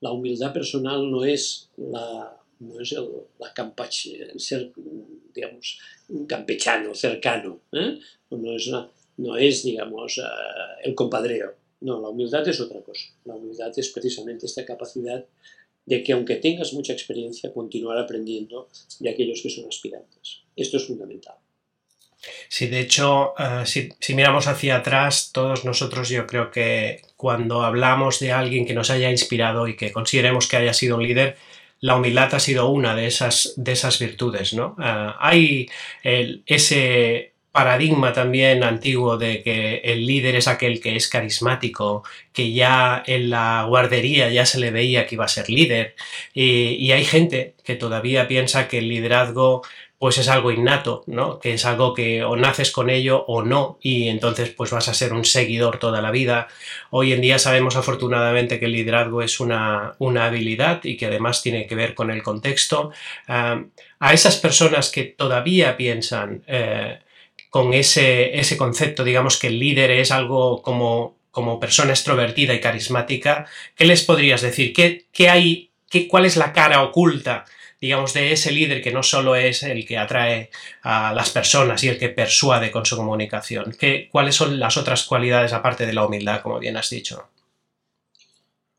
La 0.00 0.12
humildad 0.12 0.52
personal 0.52 1.10
no 1.10 1.24
es 1.24 1.68
la 1.76 2.41
no 2.62 2.80
es 2.80 2.92
el, 2.92 3.08
la 3.38 3.52
campache, 3.52 4.26
ser, 4.38 4.72
digamos, 5.34 5.78
un 6.08 6.26
campechano 6.26 6.94
cercano, 6.94 7.60
¿eh? 7.72 7.98
no, 8.30 8.56
es 8.56 8.66
una- 8.68 8.88
no 9.18 9.36
es, 9.36 9.62
digamos, 9.62 10.18
ah, 10.24 10.76
el 10.82 10.94
compadreo. 10.94 11.54
No, 11.80 12.00
la 12.00 12.08
humildad 12.08 12.46
es 12.48 12.60
otra 12.60 12.80
cosa. 12.80 13.06
La 13.24 13.34
humildad 13.34 13.72
es 13.76 13.88
precisamente 13.90 14.46
esta 14.46 14.64
capacidad 14.64 15.24
de 15.84 16.02
que 16.04 16.12
aunque 16.12 16.36
tengas 16.36 16.72
mucha 16.72 16.92
experiencia, 16.92 17.52
continuar 17.52 17.98
aprendiendo 17.98 18.68
de 19.00 19.10
aquellos 19.10 19.42
que 19.42 19.50
son 19.50 19.66
aspirantes. 19.68 20.42
Esto 20.56 20.76
es 20.76 20.86
fundamental. 20.86 21.34
Sí, 22.48 22.68
de 22.68 22.78
hecho, 22.80 23.34
eh, 23.36 23.66
si, 23.66 23.88
si 23.98 24.14
miramos 24.14 24.46
hacia 24.46 24.76
atrás, 24.76 25.30
todos 25.32 25.64
nosotros 25.64 26.08
yo 26.08 26.24
creo 26.26 26.52
que 26.52 27.02
cuando 27.16 27.62
hablamos 27.62 28.20
de 28.20 28.30
alguien 28.30 28.64
que 28.64 28.74
nos 28.74 28.90
haya 28.90 29.10
inspirado 29.10 29.66
y 29.66 29.76
que 29.76 29.90
consideremos 29.90 30.46
que 30.46 30.56
haya 30.58 30.72
sido 30.72 30.96
un 30.96 31.02
líder, 31.02 31.36
la 31.82 31.96
humildad 31.96 32.34
ha 32.34 32.40
sido 32.40 32.70
una 32.70 32.94
de 32.96 33.06
esas, 33.06 33.52
de 33.56 33.72
esas 33.72 33.98
virtudes, 33.98 34.54
¿no? 34.54 34.76
Eh, 34.82 35.12
hay 35.20 35.68
ese, 36.02 37.32
paradigma 37.52 38.14
también 38.14 38.64
antiguo 38.64 39.18
de 39.18 39.42
que 39.42 39.76
el 39.84 40.06
líder 40.06 40.36
es 40.36 40.48
aquel 40.48 40.80
que 40.80 40.96
es 40.96 41.08
carismático, 41.08 42.02
que 42.32 42.52
ya 42.52 43.02
en 43.06 43.30
la 43.30 43.66
guardería 43.68 44.30
ya 44.30 44.46
se 44.46 44.58
le 44.58 44.70
veía 44.70 45.06
que 45.06 45.16
iba 45.16 45.26
a 45.26 45.28
ser 45.28 45.50
líder. 45.50 45.94
Y, 46.34 46.90
hay 46.92 47.04
gente 47.04 47.54
que 47.64 47.76
todavía 47.76 48.26
piensa 48.26 48.68
que 48.68 48.78
el 48.78 48.88
liderazgo 48.88 49.62
pues 50.02 50.18
es 50.18 50.26
algo 50.26 50.50
innato, 50.50 51.04
¿no? 51.06 51.38
Que 51.38 51.54
es 51.54 51.64
algo 51.64 51.94
que 51.94 52.24
o 52.24 52.34
naces 52.34 52.72
con 52.72 52.90
ello 52.90 53.24
o 53.28 53.44
no, 53.44 53.78
y 53.80 54.08
entonces 54.08 54.48
pues 54.50 54.72
vas 54.72 54.88
a 54.88 54.94
ser 54.94 55.12
un 55.12 55.24
seguidor 55.24 55.78
toda 55.78 56.02
la 56.02 56.10
vida. 56.10 56.48
Hoy 56.90 57.12
en 57.12 57.20
día 57.20 57.38
sabemos 57.38 57.76
afortunadamente 57.76 58.58
que 58.58 58.64
el 58.64 58.72
liderazgo 58.72 59.22
es 59.22 59.38
una, 59.38 59.94
habilidad 60.00 60.82
y 60.82 60.96
que 60.96 61.06
además 61.06 61.40
tiene 61.40 61.68
que 61.68 61.76
ver 61.76 61.94
con 61.94 62.10
el 62.10 62.20
contexto. 62.24 62.90
A 63.28 64.12
esas 64.12 64.38
personas 64.38 64.90
que 64.90 65.04
todavía 65.04 65.76
piensan 65.76 66.42
eh, 66.48 66.98
con 67.48 67.72
ese, 67.72 68.36
ese 68.36 68.56
concepto, 68.56 69.04
digamos 69.04 69.38
que 69.38 69.46
el 69.46 69.60
líder 69.60 69.92
es 69.92 70.10
algo 70.10 70.62
como, 70.62 71.14
como 71.30 71.60
persona 71.60 71.92
extrovertida 71.92 72.54
y 72.54 72.60
carismática, 72.60 73.46
¿qué 73.76 73.84
les 73.84 74.02
podrías 74.02 74.40
decir? 74.40 74.72
¿Qué, 74.72 75.04
qué 75.12 75.30
hay, 75.30 75.70
qué, 75.88 76.08
¿Cuál 76.08 76.24
es 76.24 76.36
la 76.36 76.52
cara 76.52 76.82
oculta, 76.82 77.44
digamos, 77.82 78.14
de 78.14 78.32
ese 78.32 78.52
líder 78.52 78.80
que 78.80 78.92
no 78.92 79.02
solo 79.02 79.34
es 79.34 79.64
el 79.64 79.84
que 79.84 79.98
atrae 79.98 80.50
a 80.82 81.12
las 81.12 81.30
personas 81.30 81.82
y 81.82 81.88
el 81.88 81.98
que 81.98 82.08
persuade 82.08 82.70
con 82.70 82.86
su 82.86 82.96
comunicación? 82.96 83.76
¿Qué, 83.78 84.08
¿Cuáles 84.10 84.36
son 84.36 84.58
las 84.60 84.76
otras 84.76 85.04
cualidades 85.04 85.52
aparte 85.52 85.84
de 85.84 85.92
la 85.92 86.06
humildad, 86.06 86.42
como 86.42 86.60
bien 86.60 86.76
has 86.76 86.88
dicho? 86.88 87.28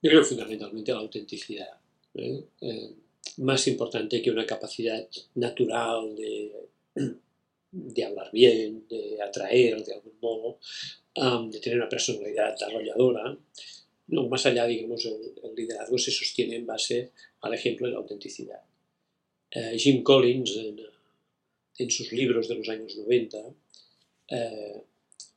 Yo 0.01 0.09
creo 0.09 0.23
fundamentalmente 0.23 0.93
la 0.93 0.99
autenticidad. 0.99 1.77
¿eh? 2.15 2.45
Eh, 2.61 2.91
más 3.37 3.67
importante 3.67 4.21
que 4.21 4.31
una 4.31 4.45
capacidad 4.45 5.05
natural 5.35 6.15
de 7.71 8.05
hablar 8.05 8.29
bien, 8.31 8.87
de 8.87 9.21
atraer 9.21 9.83
de 9.83 9.95
algún 9.95 10.17
modo, 10.21 10.59
de 11.49 11.59
tener 11.59 11.79
una 11.79 11.89
personalidad 11.89 12.55
arrolladora. 12.63 13.37
No, 14.07 14.27
más 14.27 14.45
allá, 14.45 14.65
digamos, 14.65 15.05
el, 15.05 15.55
liderazgo 15.55 15.97
se 15.97 16.11
sostiene 16.11 16.55
en 16.55 16.65
base 16.65 17.11
al 17.41 17.53
ejemplo 17.53 17.87
de 17.87 17.93
la 17.93 17.99
autenticidad. 17.99 18.61
Eh, 19.55 19.77
Jim 19.77 20.03
Collins, 20.03 20.57
en, 21.77 21.89
sus 21.89 22.11
libros 22.11 22.47
de 22.47 22.55
los 22.55 22.69
años 22.69 22.95
90, 22.97 23.37
eh, 24.29 24.81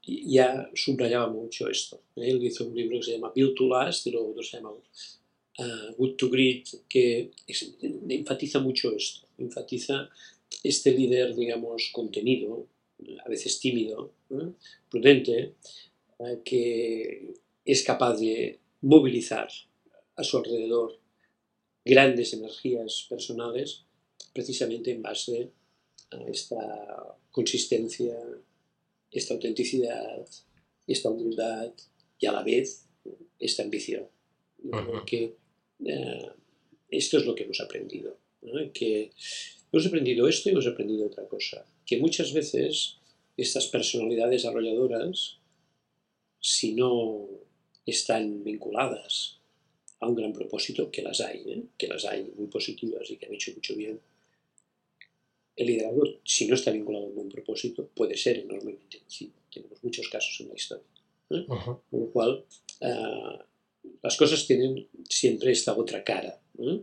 ya 0.02 0.70
subrayaba 0.75 1.28
mucho 1.28 1.68
esto. 1.68 2.00
Él 2.16 2.42
hizo 2.42 2.66
un 2.66 2.75
libro 2.75 2.99
que 2.99 3.04
se 3.04 3.12
llama 3.12 3.32
Build 3.35 3.54
to 3.54 3.68
Last 3.68 4.06
y 4.06 4.11
luego 4.11 4.30
otro 4.30 4.42
se 4.42 4.56
llama 4.56 4.73
Good 5.96 6.16
to 6.16 6.28
Great, 6.28 6.68
que 6.88 7.30
enfatiza 8.08 8.61
mucho 8.61 8.94
esto, 8.94 9.26
enfatiza 9.38 10.08
este 10.62 10.92
líder, 10.92 11.35
digamos, 11.35 11.90
contenido, 11.92 12.66
a 13.25 13.28
veces 13.28 13.58
tímido, 13.58 14.12
prudente, 14.90 15.54
eh, 16.18 16.40
que 16.44 17.35
es 17.64 17.82
capaz 17.82 18.18
de 18.18 18.58
movilizar 18.82 19.49
a 20.14 20.25
su 20.25 20.38
alrededor 20.38 20.99
grandes 21.85 22.32
energías 22.32 23.06
personales 23.08 23.85
precisamente 24.36 24.90
en 24.90 25.00
base 25.00 25.50
a 26.10 26.18
esta 26.36 26.62
consistencia, 27.30 28.14
esta 29.10 29.32
autenticidad, 29.32 30.26
esta 30.86 31.08
humildad 31.08 31.72
y 32.18 32.26
a 32.26 32.32
la 32.32 32.42
vez 32.42 32.84
esta 33.38 33.62
ambición. 33.62 34.04
que, 35.06 35.36
eh, 35.84 36.30
esto 36.90 37.18
es 37.18 37.24
lo 37.26 37.34
que 37.34 37.44
hemos 37.44 37.60
aprendido, 37.60 38.18
que 38.74 39.12
Hemos 39.72 39.86
aprendido 39.88 40.28
esto 40.28 40.48
y 40.48 40.52
hemos 40.52 40.66
aprendido 40.66 41.06
otra 41.06 41.26
cosa, 41.26 41.66
que 41.84 41.98
muchas 41.98 42.32
veces 42.32 42.96
estas 43.36 43.66
personalidades 43.66 44.44
arrolladoras, 44.44 45.38
si 46.40 46.72
no 46.72 47.28
están 47.84 48.44
vinculadas 48.44 49.38
a 50.00 50.08
un 50.08 50.14
gran 50.14 50.32
propósito, 50.32 50.90
que 50.90 51.02
las 51.02 51.20
hay, 51.20 51.42
¿eh? 51.46 51.62
que 51.76 51.88
las 51.88 52.04
hay 52.04 52.32
muy 52.36 52.46
positivas 52.46 53.10
y 53.10 53.16
que 53.16 53.26
han 53.26 53.34
hecho 53.34 53.52
mucho 53.52 53.74
bien, 53.74 54.00
el 55.56 55.66
liderazgo, 55.66 56.04
si 56.25 56.46
no 56.46 56.54
está 56.54 56.70
vinculado 56.70 57.06
a 57.06 57.08
un 57.08 57.14
buen 57.14 57.28
propósito, 57.28 57.88
puede 57.94 58.16
ser 58.16 58.38
enormemente 58.38 59.00
nocivo. 59.02 59.32
Tenemos 59.52 59.82
muchos 59.82 60.08
casos 60.08 60.38
en 60.40 60.48
la 60.48 60.54
historia. 60.54 60.84
¿eh? 61.30 61.46
Con 61.46 62.00
lo 62.00 62.10
cual, 62.10 62.44
ah, 62.82 63.44
las 64.02 64.16
cosas 64.16 64.46
tienen 64.46 64.86
siempre 65.08 65.52
esta 65.52 65.76
otra 65.76 66.04
cara. 66.04 66.40
¿eh? 66.58 66.82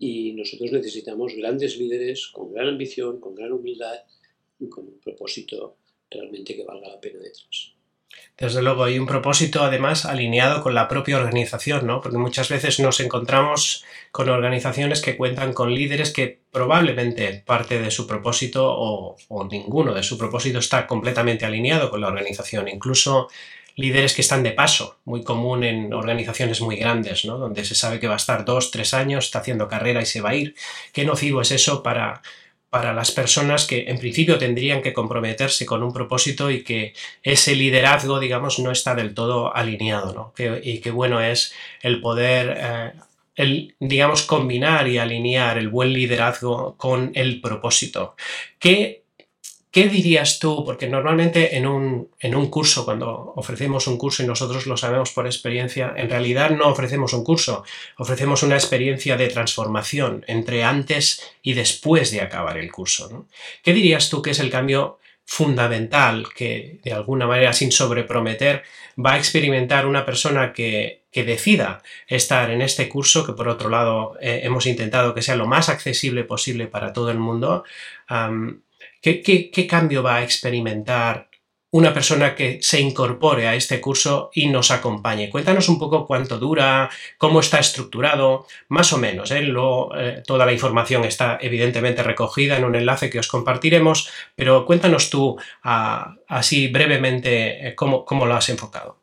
Y 0.00 0.32
nosotros 0.32 0.72
necesitamos 0.72 1.34
grandes 1.36 1.78
líderes 1.78 2.26
con 2.28 2.52
gran 2.52 2.68
ambición, 2.68 3.20
con 3.20 3.34
gran 3.34 3.52
humildad 3.52 4.00
y 4.58 4.68
con 4.68 4.86
un 4.86 4.98
propósito 4.98 5.76
realmente 6.10 6.56
que 6.56 6.64
valga 6.64 6.88
la 6.88 7.00
pena 7.00 7.20
detrás. 7.20 7.77
Desde 8.36 8.62
luego, 8.62 8.84
hay 8.84 8.98
un 8.98 9.06
propósito 9.06 9.64
además 9.64 10.04
alineado 10.04 10.62
con 10.62 10.74
la 10.74 10.86
propia 10.86 11.16
organización, 11.16 11.86
¿no? 11.86 12.00
Porque 12.00 12.18
muchas 12.18 12.48
veces 12.48 12.78
nos 12.78 13.00
encontramos 13.00 13.84
con 14.12 14.28
organizaciones 14.28 15.02
que 15.02 15.16
cuentan 15.16 15.52
con 15.52 15.74
líderes 15.74 16.12
que 16.12 16.40
probablemente 16.52 17.42
parte 17.44 17.80
de 17.80 17.90
su 17.90 18.06
propósito 18.06 18.66
o, 18.68 19.16
o 19.28 19.44
ninguno 19.44 19.92
de 19.92 20.02
su 20.02 20.16
propósito 20.16 20.60
está 20.60 20.86
completamente 20.86 21.44
alineado 21.44 21.90
con 21.90 22.00
la 22.00 22.08
organización. 22.08 22.68
Incluso 22.68 23.28
líderes 23.78 24.12
que 24.12 24.22
están 24.22 24.42
de 24.42 24.50
paso, 24.50 24.98
muy 25.04 25.22
común 25.22 25.62
en 25.62 25.94
organizaciones 25.94 26.60
muy 26.60 26.76
grandes, 26.76 27.24
¿no? 27.24 27.38
donde 27.38 27.64
se 27.64 27.76
sabe 27.76 28.00
que 28.00 28.08
va 28.08 28.14
a 28.14 28.16
estar 28.16 28.44
dos, 28.44 28.72
tres 28.72 28.92
años, 28.92 29.26
está 29.26 29.38
haciendo 29.38 29.68
carrera 29.68 30.02
y 30.02 30.06
se 30.06 30.20
va 30.20 30.30
a 30.30 30.34
ir. 30.34 30.56
¿Qué 30.92 31.04
nocivo 31.04 31.42
es 31.42 31.52
eso 31.52 31.80
para, 31.80 32.20
para 32.70 32.92
las 32.92 33.10
personas 33.10 33.66
que 33.66 33.84
en 33.88 33.98
principio 33.98 34.38
tendrían 34.38 34.82
que 34.82 34.92
comprometerse 34.92 35.64
con 35.64 35.82
un 35.82 35.92
propósito 35.92 36.50
y 36.50 36.62
que 36.62 36.92
ese 37.22 37.54
liderazgo, 37.54 38.20
digamos, 38.20 38.58
no 38.58 38.70
está 38.70 38.94
del 38.94 39.14
todo 39.14 39.54
alineado, 39.54 40.12
¿no? 40.12 40.34
y 40.62 40.80
qué 40.80 40.90
bueno 40.90 41.20
es 41.20 41.54
el 41.82 42.00
poder, 42.00 42.56
eh, 42.60 42.92
el, 43.36 43.74
digamos, 43.80 44.22
combinar 44.22 44.86
y 44.86 44.98
alinear 44.98 45.56
el 45.56 45.68
buen 45.68 45.92
liderazgo 45.92 46.76
con 46.76 47.12
el 47.14 47.40
propósito. 47.40 48.16
¿Qué 48.58 48.97
¿Qué 49.70 49.88
dirías 49.88 50.38
tú? 50.38 50.64
Porque 50.64 50.88
normalmente 50.88 51.56
en 51.56 51.66
un, 51.66 52.10
en 52.20 52.34
un, 52.34 52.48
curso, 52.48 52.86
cuando 52.86 53.34
ofrecemos 53.36 53.86
un 53.86 53.98
curso 53.98 54.22
y 54.22 54.26
nosotros 54.26 54.66
lo 54.66 54.78
sabemos 54.78 55.12
por 55.12 55.26
experiencia, 55.26 55.92
en 55.96 56.08
realidad 56.08 56.50
no 56.50 56.68
ofrecemos 56.68 57.12
un 57.12 57.22
curso, 57.22 57.64
ofrecemos 57.98 58.42
una 58.42 58.54
experiencia 58.54 59.18
de 59.18 59.28
transformación 59.28 60.24
entre 60.26 60.64
antes 60.64 61.34
y 61.42 61.52
después 61.52 62.10
de 62.10 62.22
acabar 62.22 62.56
el 62.56 62.72
curso. 62.72 63.26
¿Qué 63.62 63.74
dirías 63.74 64.08
tú 64.08 64.22
que 64.22 64.30
es 64.30 64.38
el 64.38 64.50
cambio 64.50 64.98
fundamental 65.26 66.26
que, 66.34 66.80
de 66.82 66.92
alguna 66.94 67.26
manera, 67.26 67.52
sin 67.52 67.70
sobreprometer, 67.70 68.62
va 68.98 69.12
a 69.12 69.18
experimentar 69.18 69.86
una 69.86 70.06
persona 70.06 70.54
que, 70.54 71.04
decida 71.12 71.82
estar 72.06 72.48
en 72.48 72.62
este 72.62 72.88
curso, 72.88 73.26
que 73.26 73.32
por 73.32 73.48
otro 73.48 73.68
lado 73.68 74.16
eh, 74.20 74.42
hemos 74.44 74.66
intentado 74.66 75.16
que 75.16 75.22
sea 75.22 75.34
lo 75.34 75.48
más 75.48 75.68
accesible 75.68 76.22
posible 76.22 76.68
para 76.68 76.92
todo 76.92 77.10
el 77.10 77.18
mundo? 77.18 77.64
¿Qué, 79.00 79.66
cambio 79.68 80.02
va 80.02 80.16
a 80.16 80.24
experimentar 80.24 81.28
una 81.70 81.92
persona 81.92 82.34
que 82.34 82.60
se 82.62 82.80
incorpore 82.80 83.46
a 83.46 83.54
este 83.54 83.80
curso 83.80 84.30
y 84.34 84.46
nos 84.48 84.70
acompañe. 84.70 85.28
Cuéntanos 85.28 85.68
un 85.68 85.78
poco 85.78 86.06
cuánto 86.06 86.38
dura, 86.38 86.88
cómo 87.18 87.40
está 87.40 87.58
estructurado, 87.58 88.46
más 88.68 88.92
o 88.94 88.98
menos. 88.98 89.30
¿eh? 89.30 89.40
eh 89.42 90.22
toda 90.26 90.46
la 90.46 90.52
información 90.52 91.04
está 91.04 91.38
evidentemente 91.40 92.02
recogida 92.02 92.56
en 92.56 92.64
un 92.64 92.74
enlace 92.74 93.10
que 93.10 93.18
os 93.18 93.28
compartiremos, 93.28 94.08
pero 94.34 94.64
cuéntanos 94.64 95.10
tú 95.10 95.36
así 95.62 96.68
brevemente 96.68 97.68
eh, 97.68 97.74
cómo, 97.74 98.26
lo 98.26 98.34
has 98.34 98.48
enfocado. 98.48 98.96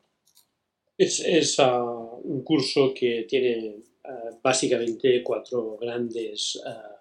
Es, 0.98 1.60
ah, 1.60 1.84
un 1.84 2.44
curso 2.44 2.94
que 2.96 3.28
tiene 3.30 3.76
ah, 4.06 4.32
básicamente 4.42 5.22
cuatro 5.22 5.78
grandes, 5.80 6.60
ah, 6.66 6.98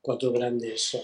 cuatro 0.00 0.32
grandes 0.32 0.96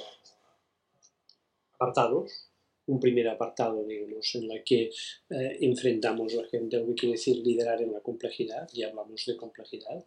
apartados. 1.80 2.46
Un 2.86 2.98
primer 2.98 3.28
apartado, 3.28 3.84
digamos, 3.84 4.34
en 4.34 4.48
la 4.48 4.64
que 4.64 4.90
eh, 5.30 5.58
enfrentamos 5.60 6.34
la 6.34 6.44
gente, 6.48 6.78
lo 6.78 6.88
que 6.88 6.94
quiere 6.94 7.12
decir 7.12 7.36
liderar 7.36 7.80
en 7.82 7.92
la 7.92 8.00
complejidad, 8.00 8.68
y 8.72 8.82
hablamos 8.82 9.24
de 9.26 9.36
complejidad. 9.36 10.04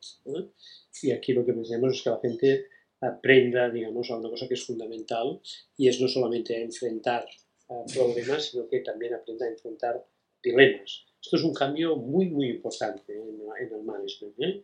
Y 1.02 1.12
aquí 1.12 1.34
lo 1.34 1.46
que 1.46 1.54
pensamos 1.54 1.96
es 1.96 2.02
que 2.02 2.10
la 2.10 2.20
gente 2.20 2.66
aprenda, 3.00 3.70
digamos, 3.70 4.10
a 4.12 4.18
una 4.18 4.30
cosa 4.30 4.48
que 4.48 4.56
es 4.56 4.66
fundamental, 4.66 5.40
y 5.78 5.88
es 5.88 6.02
no 6.02 6.08
solamente 6.08 6.56
a 6.56 6.60
enfrentar 6.60 7.26
eh, 7.70 7.74
problemas, 7.94 8.46
sino 8.46 8.68
que 8.68 8.80
también 8.80 9.14
aprenda 9.14 9.46
a 9.46 9.50
enfrentar 9.50 10.06
dilemas. 10.44 11.06
Esto 11.22 11.38
es 11.38 11.44
un 11.44 11.54
cambio 11.54 11.96
muy, 11.96 12.26
muy 12.26 12.50
importante 12.50 13.14
en, 13.14 13.40
el 13.72 13.84
management. 13.84 14.36
¿eh? 14.40 14.62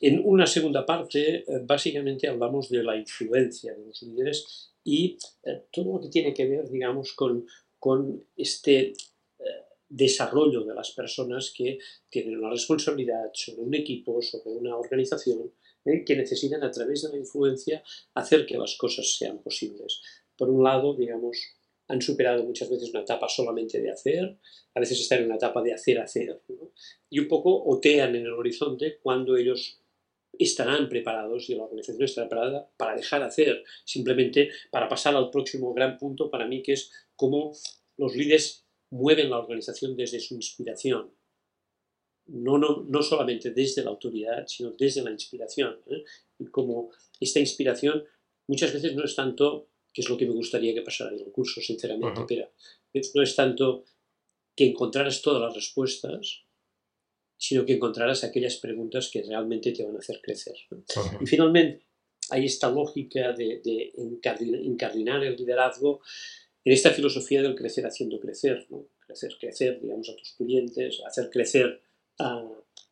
en 0.00 0.22
una 0.24 0.44
segunda 0.44 0.84
parte, 0.84 1.44
básicamente 1.62 2.26
hablamos 2.26 2.68
de 2.68 2.82
la 2.82 2.96
influencia 2.96 3.72
de 3.74 3.84
los 3.84 4.02
líderes 4.02 4.71
y 4.84 5.16
eh, 5.44 5.64
todo 5.72 5.94
lo 5.94 6.00
que 6.00 6.08
tiene 6.08 6.34
que 6.34 6.46
ver, 6.46 6.68
digamos, 6.68 7.12
con, 7.12 7.46
con 7.78 8.24
este 8.36 8.88
eh, 8.88 8.94
desarrollo 9.88 10.64
de 10.64 10.74
las 10.74 10.90
personas 10.92 11.52
que 11.56 11.78
tienen 12.08 12.38
una 12.38 12.50
responsabilidad 12.50 13.30
sobre 13.32 13.62
un 13.62 13.74
equipo, 13.74 14.20
sobre 14.22 14.50
una 14.50 14.76
organización, 14.76 15.52
eh, 15.84 16.04
que 16.04 16.16
necesitan 16.16 16.62
a 16.62 16.70
través 16.70 17.02
de 17.02 17.10
la 17.10 17.18
influencia 17.18 17.82
hacer 18.14 18.46
que 18.46 18.56
las 18.56 18.76
cosas 18.76 19.16
sean 19.16 19.38
posibles. 19.38 20.00
Por 20.36 20.48
un 20.48 20.62
lado, 20.62 20.94
digamos, 20.94 21.38
han 21.88 22.00
superado 22.00 22.44
muchas 22.44 22.70
veces 22.70 22.90
una 22.90 23.02
etapa 23.02 23.28
solamente 23.28 23.80
de 23.80 23.90
hacer, 23.90 24.38
a 24.74 24.80
veces 24.80 25.00
están 25.00 25.18
en 25.20 25.26
una 25.26 25.36
etapa 25.36 25.62
de 25.62 25.74
hacer, 25.74 25.98
hacer, 25.98 26.40
y 27.10 27.18
un 27.18 27.28
poco 27.28 27.64
otean 27.64 28.14
en 28.16 28.22
el 28.22 28.32
horizonte 28.32 28.98
cuando 29.02 29.36
ellos 29.36 29.81
estarán 30.38 30.88
preparados 30.88 31.48
y 31.48 31.54
la 31.54 31.64
organización 31.64 32.04
estará 32.04 32.28
preparada 32.28 32.70
para 32.76 32.96
dejar 32.96 33.22
hacer, 33.22 33.64
simplemente 33.84 34.50
para 34.70 34.88
pasar 34.88 35.14
al 35.14 35.30
próximo 35.30 35.72
gran 35.74 35.98
punto 35.98 36.30
para 36.30 36.46
mí, 36.46 36.62
que 36.62 36.72
es 36.72 36.90
cómo 37.16 37.52
los 37.96 38.16
líderes 38.16 38.66
mueven 38.90 39.30
la 39.30 39.38
organización 39.38 39.96
desde 39.96 40.20
su 40.20 40.34
inspiración. 40.34 41.12
No, 42.26 42.56
no, 42.56 42.84
no 42.88 43.02
solamente 43.02 43.50
desde 43.50 43.82
la 43.82 43.90
autoridad, 43.90 44.46
sino 44.46 44.70
desde 44.72 45.02
la 45.02 45.10
inspiración. 45.10 45.80
¿eh? 45.86 46.04
Y 46.38 46.46
como 46.46 46.90
esta 47.20 47.40
inspiración 47.40 48.04
muchas 48.46 48.72
veces 48.72 48.94
no 48.94 49.04
es 49.04 49.14
tanto, 49.14 49.68
que 49.92 50.02
es 50.02 50.08
lo 50.08 50.16
que 50.16 50.26
me 50.26 50.32
gustaría 50.32 50.74
que 50.74 50.82
pasara 50.82 51.10
en 51.12 51.20
el 51.20 51.32
curso, 51.32 51.60
sinceramente, 51.60 52.22
pero 52.26 52.52
no 53.14 53.22
es 53.22 53.36
tanto 53.36 53.84
que 54.54 54.66
encontraras 54.66 55.22
todas 55.22 55.42
las 55.42 55.54
respuestas, 55.54 56.44
sino 57.42 57.66
que 57.66 57.72
encontrarás 57.72 58.22
aquellas 58.22 58.56
preguntas 58.58 59.10
que 59.12 59.20
realmente 59.20 59.72
te 59.72 59.82
van 59.82 59.96
a 59.96 59.98
hacer 59.98 60.20
crecer. 60.22 60.54
Y 61.20 61.26
finalmente, 61.26 61.82
hay 62.30 62.44
esta 62.44 62.70
lógica 62.70 63.32
de, 63.32 63.60
de 63.64 63.92
encardinar 63.96 65.24
el 65.24 65.34
liderazgo 65.34 66.00
en 66.64 66.72
esta 66.72 66.90
filosofía 66.90 67.42
del 67.42 67.56
crecer 67.56 67.84
haciendo 67.84 68.20
crecer, 68.20 68.64
¿no? 68.70 68.86
crecer, 69.04 69.32
crecer, 69.40 69.80
digamos, 69.80 70.08
a 70.08 70.14
tus 70.14 70.34
clientes, 70.34 71.02
hacer 71.04 71.30
crecer 71.30 71.82
a, 72.20 72.48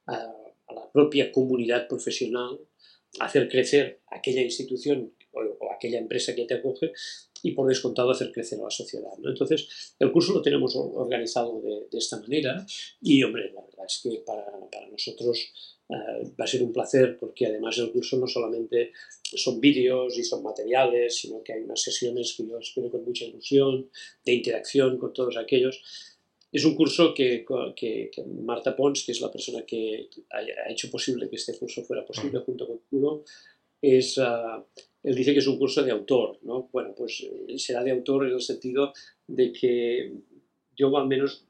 la 0.09 0.92
propia 0.92 1.30
comunidad 1.30 1.87
profesional, 1.87 2.59
hacer 3.21 3.49
crecer 3.49 4.00
aquella 4.09 4.42
institución 4.42 5.12
o, 5.30 5.42
o, 5.42 5.73
aquella 5.73 6.00
empresa 6.00 6.35
que 6.35 6.47
te 6.47 6.54
acoge 6.54 6.92
y 7.42 7.52
por 7.52 7.68
descontado 7.68 8.11
hacer 8.11 8.32
crecer 8.32 8.61
a 8.61 8.64
la 8.64 8.70
sociedad. 8.70 9.11
¿no? 9.18 9.30
Entonces, 9.30 9.94
el 9.99 10.12
curso 10.12 10.32
lo 10.32 10.42
tenemos 10.42 10.75
organizado 10.76 11.61
de, 11.61 11.87
de, 11.90 11.99
esta 11.99 12.20
manera 12.20 12.64
y, 13.00 13.23
hombre, 13.23 13.52
la 13.52 13.62
verdad 13.62 13.87
es 13.87 14.00
que 14.02 14.23
para, 14.26 14.44
para 14.70 14.88
nosotros 14.88 15.52
uh, 15.88 16.35
va 16.38 16.44
a 16.44 16.47
ser 16.47 16.62
un 16.62 16.73
placer 16.73 17.18
porque 17.18 17.47
además 17.47 17.78
el 17.78 17.92
curso 17.92 18.18
no 18.18 18.26
solamente 18.26 18.92
son 19.23 19.61
vídeos 19.61 20.18
y 20.18 20.25
son 20.25 20.42
materiales, 20.42 21.16
sino 21.16 21.42
que 21.42 21.52
hay 21.52 21.62
unas 21.62 21.82
sesiones 21.82 22.35
que 22.37 22.47
yo 22.47 22.59
espero 22.59 22.90
con 22.90 23.04
mucha 23.04 23.25
ilusión, 23.25 23.90
de 24.25 24.35
interacción 24.35 24.99
con 24.99 25.12
todos 25.12 25.37
aquellos. 25.37 25.82
Es 26.52 26.64
un 26.64 26.75
curso 26.75 27.14
que, 27.14 27.44
que, 27.76 28.11
que 28.12 28.25
Marta 28.25 28.75
Pons, 28.75 29.04
que 29.04 29.12
es 29.12 29.20
la 29.20 29.30
persona 29.30 29.64
que 29.64 30.09
ha, 30.30 30.38
ha, 30.38 30.70
hecho 30.70 30.90
posible 30.90 31.28
que 31.28 31.37
este 31.37 31.56
curso 31.56 31.85
fuera 31.85 32.04
posible 32.04 32.40
junto 32.40 32.66
contigo, 32.66 33.25
es... 33.80 34.18
Uh, 34.18 34.64
él 35.02 35.14
dice 35.14 35.33
que 35.33 35.38
es 35.38 35.47
un 35.47 35.59
curso 35.59 35.83
de 35.83 35.90
autor, 35.90 36.38
¿no? 36.42 36.69
Bueno, 36.73 36.95
pues 36.97 37.23
eh, 37.23 37.59
será 37.59 37.83
de 37.83 37.90
autor 37.90 38.26
en 38.26 38.35
el 38.35 38.40
sentido 38.40 38.92
de 39.26 39.52
que 39.52 40.12
yo 40.76 40.97
al 40.97 41.07
menos 41.07 41.45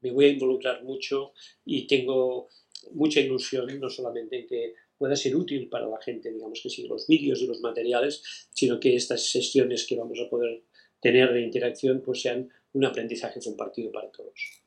me 0.00 0.10
voy 0.10 0.26
a 0.26 0.28
involucrar 0.28 0.82
mucho 0.84 1.32
y 1.64 1.86
tengo 1.86 2.48
mucha 2.92 3.20
ilusión, 3.20 3.66
no 3.80 3.90
solamente 3.90 4.40
en 4.40 4.46
que 4.46 4.74
pueda 4.96 5.16
ser 5.16 5.36
útil 5.36 5.68
para 5.68 5.88
la 5.88 6.00
gente, 6.00 6.32
digamos 6.32 6.60
que 6.62 6.70
sigue 6.70 6.88
los 6.88 7.06
vídeos 7.06 7.40
y 7.40 7.46
los 7.46 7.60
materiales, 7.60 8.48
sino 8.50 8.80
que 8.80 8.96
estas 8.96 9.30
sesiones 9.30 9.86
que 9.86 9.96
vamos 9.96 10.18
a 10.20 10.28
poder 10.28 10.62
tener 11.00 11.32
de 11.32 11.42
interacción 11.42 12.02
pues 12.04 12.22
sean 12.22 12.50
un 12.72 12.84
aprendizaje 12.84 13.40
compartido 13.40 13.92
para 13.92 14.10
todos. 14.10 14.62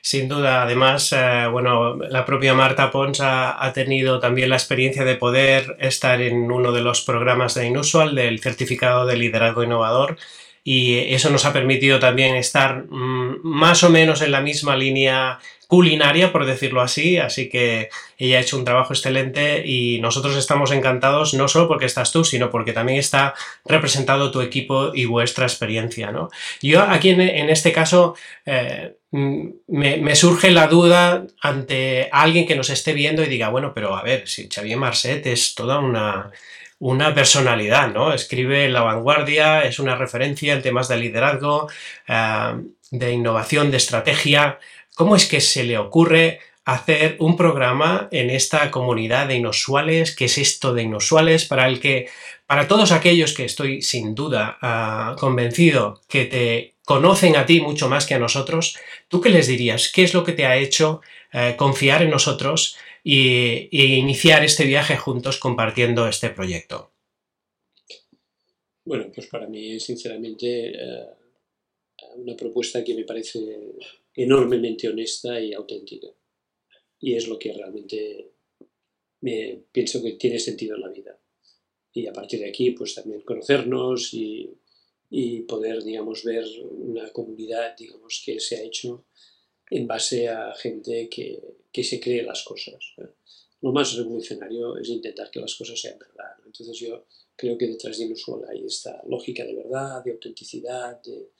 Sin 0.00 0.28
duda, 0.28 0.62
además, 0.62 1.12
eh, 1.12 1.46
bueno, 1.50 1.96
la 1.96 2.24
propia 2.24 2.54
Marta 2.54 2.90
Pons 2.90 3.20
ha, 3.22 3.72
tenido 3.74 4.20
también 4.20 4.50
la 4.50 4.56
experiencia 4.56 5.04
de 5.04 5.16
poder 5.16 5.76
estar 5.80 6.20
en 6.20 6.50
uno 6.50 6.72
de 6.72 6.82
los 6.82 7.00
programas 7.02 7.54
de 7.54 7.66
Inusual 7.66 8.14
del 8.14 8.40
certificado 8.40 9.06
de 9.06 9.16
liderazgo 9.16 9.64
innovador 9.64 10.18
y 10.62 11.14
eso 11.14 11.28
nos 11.30 11.44
ha 11.44 11.52
permitido 11.52 11.98
también 11.98 12.36
estar 12.36 12.84
mmm, 12.88 13.40
más 13.42 13.82
o 13.84 13.90
menos 13.90 14.22
en 14.22 14.30
la 14.30 14.40
misma 14.40 14.76
línea 14.76 15.38
culinaria, 15.66 16.32
por 16.32 16.46
decirlo 16.46 16.80
así, 16.80 17.18
así 17.18 17.48
que 17.48 17.88
ella 18.18 18.38
ha 18.38 18.40
hecho 18.40 18.56
un 18.56 18.64
trabajo 18.64 18.92
excelente 18.92 19.66
y 19.66 20.00
nosotros 20.00 20.36
estamos 20.36 20.70
encantados 20.70 21.34
no 21.34 21.48
solo 21.48 21.68
porque 21.68 21.86
estás 21.86 22.12
tú, 22.12 22.24
sino 22.24 22.50
porque 22.50 22.72
también 22.72 22.98
está 22.98 23.34
representado 23.64 24.30
tu 24.30 24.40
equipo 24.40 24.92
y 24.94 25.06
vuestra 25.06 25.46
experiencia, 25.46 26.12
¿no? 26.12 26.30
Yo 26.62 26.82
aquí 26.82 27.10
en, 27.10 27.20
en 27.20 27.50
este 27.50 27.72
caso 27.72 28.14
eh, 28.46 28.94
me, 29.14 29.96
me, 29.98 30.16
surge 30.16 30.50
la 30.50 30.66
duda 30.66 31.26
ante 31.40 32.08
alguien 32.10 32.46
que 32.46 32.56
nos 32.56 32.70
esté 32.70 32.92
viendo 32.92 33.22
y 33.22 33.28
diga, 33.28 33.48
bueno, 33.48 33.72
pero 33.72 33.96
a 33.96 34.02
ver, 34.02 34.26
si 34.26 34.48
Xavier 34.48 34.76
Marcet 34.76 35.26
es 35.26 35.54
toda 35.54 35.78
una 35.78 36.32
una 36.84 37.14
personalidad, 37.14 37.92
¿no? 37.94 38.12
Escribe 38.12 38.66
en 38.66 38.74
La 38.74 38.82
Vanguardia, 38.82 39.62
es 39.62 39.78
una 39.78 39.96
referencia 39.96 40.52
en 40.52 40.60
temas 40.60 40.86
de 40.88 40.98
liderazgo, 40.98 41.68
uh, 42.08 42.62
de 42.90 43.12
innovación, 43.12 43.70
de 43.70 43.78
estrategia. 43.78 44.58
¿Cómo 44.94 45.16
es 45.16 45.26
que 45.26 45.40
se 45.40 45.64
le 45.64 45.78
ocurre 45.78 46.40
hacer 46.64 47.16
un 47.20 47.36
programa 47.38 48.08
en 48.10 48.28
esta 48.28 48.70
comunidad 48.70 49.28
de 49.28 49.36
inusuales? 49.36 50.14
¿Qué 50.14 50.26
es 50.26 50.36
esto 50.36 50.74
de 50.74 50.82
inusuales? 50.82 51.46
Para 51.46 51.68
el 51.68 51.80
que, 51.80 52.10
para 52.46 52.68
todos 52.68 52.92
aquellos 52.92 53.32
que 53.32 53.46
estoy 53.46 53.80
sin 53.80 54.14
duda 54.14 54.58
uh, 54.60 55.18
convencido 55.18 56.02
que 56.06 56.26
te 56.26 56.73
conocen 56.84 57.36
a 57.36 57.46
ti 57.46 57.60
mucho 57.60 57.88
más 57.88 58.06
que 58.06 58.14
a 58.14 58.18
nosotros, 58.18 58.76
¿tú 59.08 59.20
qué 59.20 59.30
les 59.30 59.46
dirías? 59.46 59.90
¿Qué 59.92 60.02
es 60.02 60.14
lo 60.14 60.24
que 60.24 60.32
te 60.32 60.46
ha 60.46 60.56
hecho 60.56 61.00
uh, 61.32 61.56
confiar 61.56 62.02
en 62.02 62.10
nosotros 62.10 62.76
y, 63.02 63.68
iniciar 63.72 64.44
este 64.44 64.64
viaje 64.64 64.96
juntos 64.96 65.38
compartiendo 65.38 66.06
este 66.06 66.30
proyecto? 66.30 66.92
Bueno, 68.84 69.10
pues 69.14 69.26
para 69.28 69.46
mí, 69.46 69.80
sinceramente, 69.80 70.72
eh, 70.74 71.06
una 72.16 72.36
propuesta 72.36 72.84
que 72.84 72.94
me 72.94 73.04
parece 73.04 73.40
enormemente 74.14 74.88
honesta 74.88 75.40
y 75.40 75.54
auténtica. 75.54 76.08
Y 77.00 77.14
es 77.14 77.26
lo 77.26 77.38
que 77.38 77.52
realmente 77.52 78.30
me 79.22 79.62
pienso 79.72 80.02
que 80.02 80.12
tiene 80.12 80.38
sentido 80.38 80.76
en 80.76 80.82
la 80.82 80.88
vida. 80.88 81.18
Y 81.94 82.06
a 82.06 82.12
partir 82.12 82.40
de 82.40 82.48
aquí, 82.48 82.72
pues 82.72 82.94
también 82.94 83.22
conocernos 83.22 84.12
y, 84.12 84.50
y 85.16 85.42
poder, 85.42 85.84
digamos, 85.84 86.24
ver 86.24 86.44
una 86.72 87.08
comunidad, 87.12 87.76
digamos, 87.76 88.20
que 88.26 88.40
se 88.40 88.56
ha 88.56 88.62
hecho 88.62 89.04
en 89.70 89.86
base 89.86 90.28
a 90.28 90.52
gente 90.56 91.08
que, 91.08 91.40
que 91.70 91.84
se 91.84 92.00
cree 92.00 92.24
las 92.24 92.42
cosas. 92.42 92.82
Lo 93.60 93.70
más 93.70 93.94
revolucionario 93.94 94.76
es 94.76 94.88
intentar 94.88 95.30
que 95.30 95.38
las 95.38 95.54
cosas 95.54 95.80
sean 95.80 96.00
verdad. 96.00 96.34
Entonces 96.44 96.76
yo 96.80 97.06
creo 97.36 97.56
que 97.56 97.68
detrás 97.68 97.96
de 97.96 98.06
Inusual 98.06 98.42
hay 98.50 98.64
esta 98.66 99.04
lógica 99.06 99.44
de 99.44 99.54
verdad, 99.54 100.02
de 100.02 100.10
autenticidad, 100.10 101.00
de... 101.00 101.30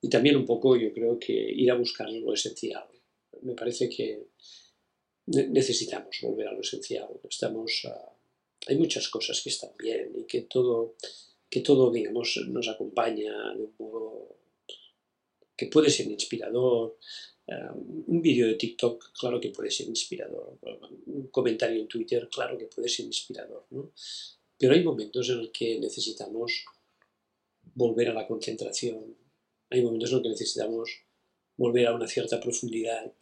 y 0.00 0.08
también 0.08 0.36
un 0.36 0.46
poco 0.46 0.74
yo 0.74 0.90
creo 0.90 1.18
que 1.18 1.34
ir 1.34 1.70
a 1.70 1.76
buscar 1.76 2.10
lo 2.10 2.32
esencial. 2.32 2.88
Me 3.42 3.52
parece 3.52 3.90
que 3.90 4.28
necesitamos 5.26 6.16
volver 6.22 6.48
a 6.48 6.52
lo 6.52 6.62
esencial. 6.62 7.10
Estamos, 7.28 7.84
uh... 7.84 8.66
hay 8.66 8.78
muchas 8.78 9.10
cosas 9.10 9.42
que 9.42 9.50
están 9.50 9.72
bien 9.78 10.10
y 10.16 10.24
que 10.24 10.40
todo, 10.40 10.96
que 11.50 11.60
todo 11.60 11.90
digamos, 11.90 12.40
nos 12.48 12.68
acompaña 12.68 13.54
de 13.54 13.62
un 13.62 13.74
modo 13.78 14.36
que 15.56 15.66
puede 15.66 15.90
ser 15.90 16.06
inspirador, 16.06 16.98
Um, 17.46 18.04
un 18.06 18.22
vídeo 18.22 18.46
de 18.46 18.54
TikTok, 18.54 19.12
claro 19.12 19.38
que 19.38 19.50
puede 19.50 19.70
ser 19.70 19.86
inspirador. 19.86 20.58
Un 21.06 21.28
comentario 21.28 21.78
en 21.78 21.88
Twitter, 21.88 22.28
claro 22.30 22.56
que 22.56 22.66
puede 22.66 22.88
ser 22.88 23.04
inspirador. 23.04 23.66
¿no? 23.70 23.92
Pero 24.58 24.72
hay 24.72 24.82
momentos 24.82 25.28
en 25.28 25.38
los 25.38 25.50
que 25.50 25.78
necesitamos 25.78 26.64
volver 27.74 28.08
a 28.08 28.14
la 28.14 28.26
concentración. 28.26 29.14
Hay 29.68 29.82
momentos 29.82 30.10
en 30.10 30.16
los 30.16 30.22
que 30.22 30.28
necesitamos 30.30 30.90
volver 31.56 31.86
a 31.86 31.94
una 31.94 32.08
cierta 32.08 32.40
profundidad. 32.40 33.12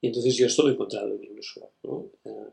Y 0.00 0.08
entonces 0.08 0.36
yo 0.36 0.46
esto 0.46 0.62
lo 0.62 0.70
he 0.70 0.72
encontrado 0.72 1.14
en 1.14 1.22
el 1.22 1.38
uso. 1.38 1.72
¿no? 1.84 2.10
Uh, 2.24 2.52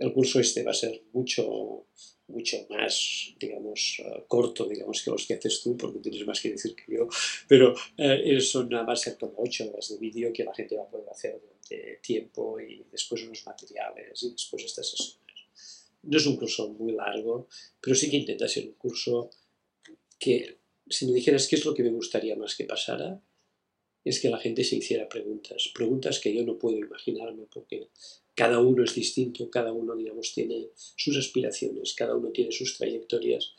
el 0.00 0.12
curso 0.12 0.38
este 0.38 0.62
va 0.62 0.72
a 0.72 0.74
ser 0.74 1.02
mucho 1.12 1.86
mucho 2.32 2.66
más, 2.70 3.34
digamos, 3.38 4.00
uh, 4.00 4.26
corto, 4.26 4.66
digamos, 4.66 5.02
que 5.02 5.10
los 5.10 5.26
que 5.26 5.34
haces 5.34 5.60
tú, 5.62 5.76
porque 5.76 6.00
tienes 6.00 6.26
más 6.26 6.40
que 6.40 6.50
decir 6.50 6.74
que 6.74 6.96
yo, 6.96 7.08
pero 7.46 7.74
uh, 7.74 8.40
son 8.40 8.68
nada 8.68 8.84
más 8.84 9.00
ser 9.00 9.16
como 9.18 9.34
ocho 9.36 9.68
horas 9.70 9.88
de 9.90 9.98
vídeo 9.98 10.32
que 10.32 10.44
la 10.44 10.54
gente 10.54 10.76
va 10.76 10.84
a 10.84 10.88
poder 10.88 11.08
hacer 11.10 11.40
durante 11.40 12.00
tiempo 12.02 12.58
y 12.58 12.84
después 12.90 13.22
unos 13.22 13.44
materiales 13.46 14.22
y 14.22 14.30
después 14.30 14.64
estas 14.64 14.88
sesiones. 14.88 15.22
No 16.02 16.18
es 16.18 16.26
un 16.26 16.36
curso 16.36 16.68
muy 16.70 16.92
largo, 16.92 17.46
pero 17.80 17.94
sí 17.94 18.10
que 18.10 18.16
intenta 18.16 18.48
ser 18.48 18.66
un 18.66 18.74
curso 18.74 19.30
que, 20.18 20.58
si 20.88 21.06
me 21.06 21.12
dijeras 21.12 21.46
qué 21.46 21.56
es 21.56 21.64
lo 21.64 21.74
que 21.74 21.84
me 21.84 21.90
gustaría 21.90 22.34
más 22.36 22.56
que 22.56 22.64
pasara, 22.64 23.22
es 24.04 24.20
que 24.20 24.30
la 24.30 24.38
gente 24.38 24.64
se 24.64 24.76
hiciera 24.76 25.08
preguntas, 25.08 25.70
preguntas 25.72 26.18
que 26.18 26.34
yo 26.34 26.42
no 26.44 26.58
puedo 26.58 26.76
imaginarme 26.76 27.46
porque 27.52 27.88
cada 28.34 28.60
uno 28.60 28.84
es 28.84 28.94
distinto, 28.94 29.50
cada 29.50 29.72
uno, 29.72 29.94
digamos, 29.96 30.32
tiene 30.34 30.70
sus 30.74 31.16
aspiraciones, 31.16 31.94
cada 31.94 32.16
uno 32.16 32.30
tiene 32.30 32.50
sus 32.50 32.76
trayectorias. 32.76 33.54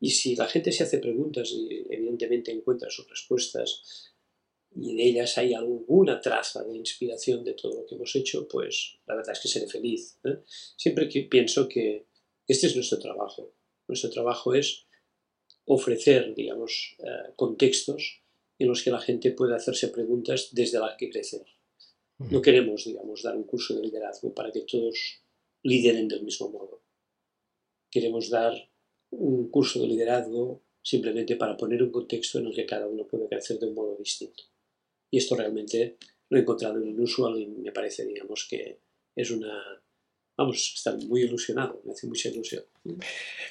Y 0.00 0.10
si 0.10 0.34
la 0.34 0.46
gente 0.46 0.72
se 0.72 0.82
hace 0.82 0.98
preguntas 0.98 1.50
y 1.52 1.84
evidentemente 1.90 2.50
encuentra 2.50 2.90
sus 2.90 3.08
respuestas 3.08 4.10
y 4.74 4.92
en 4.92 5.00
ellas 5.00 5.36
hay 5.36 5.52
alguna 5.52 6.20
traza 6.20 6.62
de 6.64 6.76
inspiración 6.76 7.44
de 7.44 7.54
todo 7.54 7.80
lo 7.80 7.86
que 7.86 7.96
hemos 7.96 8.14
hecho, 8.14 8.46
pues 8.48 8.98
la 9.06 9.16
verdad 9.16 9.32
es 9.32 9.40
que 9.40 9.48
seré 9.48 9.66
feliz. 9.66 10.18
¿eh? 10.24 10.38
Siempre 10.76 11.08
que 11.08 11.22
pienso 11.22 11.68
que 11.68 12.06
este 12.46 12.68
es 12.68 12.76
nuestro 12.76 12.98
trabajo. 12.98 13.52
Nuestro 13.88 14.10
trabajo 14.10 14.54
es 14.54 14.86
ofrecer, 15.64 16.34
digamos, 16.34 16.96
eh, 16.98 17.32
contextos 17.36 18.22
en 18.58 18.68
los 18.68 18.82
que 18.82 18.90
la 18.90 19.00
gente 19.00 19.32
puede 19.32 19.54
hacerse 19.54 19.88
preguntas 19.88 20.50
desde 20.52 20.78
las 20.78 20.96
que 20.96 21.10
crecer. 21.10 21.44
No 22.28 22.42
queremos, 22.42 22.84
digamos, 22.84 23.22
dar 23.22 23.36
un 23.36 23.44
curso 23.44 23.74
de 23.74 23.82
liderazgo 23.82 24.34
para 24.34 24.52
que 24.52 24.60
todos 24.60 25.22
lideren 25.62 26.08
del 26.08 26.22
mismo 26.22 26.50
modo. 26.50 26.82
Queremos 27.90 28.28
dar 28.28 28.52
un 29.10 29.48
curso 29.50 29.80
de 29.80 29.88
liderazgo 29.88 30.62
simplemente 30.82 31.36
para 31.36 31.56
poner 31.56 31.82
un 31.82 31.90
contexto 31.90 32.38
en 32.38 32.46
el 32.46 32.54
que 32.54 32.66
cada 32.66 32.86
uno 32.86 33.06
puede 33.06 33.28
crecer 33.28 33.58
de 33.58 33.68
un 33.68 33.74
modo 33.74 33.96
distinto. 33.96 34.44
Y 35.10 35.18
esto 35.18 35.34
realmente 35.34 35.96
lo 36.28 36.38
he 36.38 36.42
encontrado 36.42 36.78
en 36.78 36.88
Inusual 36.88 37.40
y 37.40 37.46
me 37.46 37.72
parece, 37.72 38.04
digamos, 38.04 38.46
que 38.48 38.80
es 39.16 39.30
una, 39.30 39.82
vamos, 40.36 40.72
estar 40.74 40.96
muy 40.96 41.22
ilusionado, 41.22 41.80
me 41.84 41.92
hace 41.92 42.06
mucha 42.06 42.28
ilusión. 42.28 42.62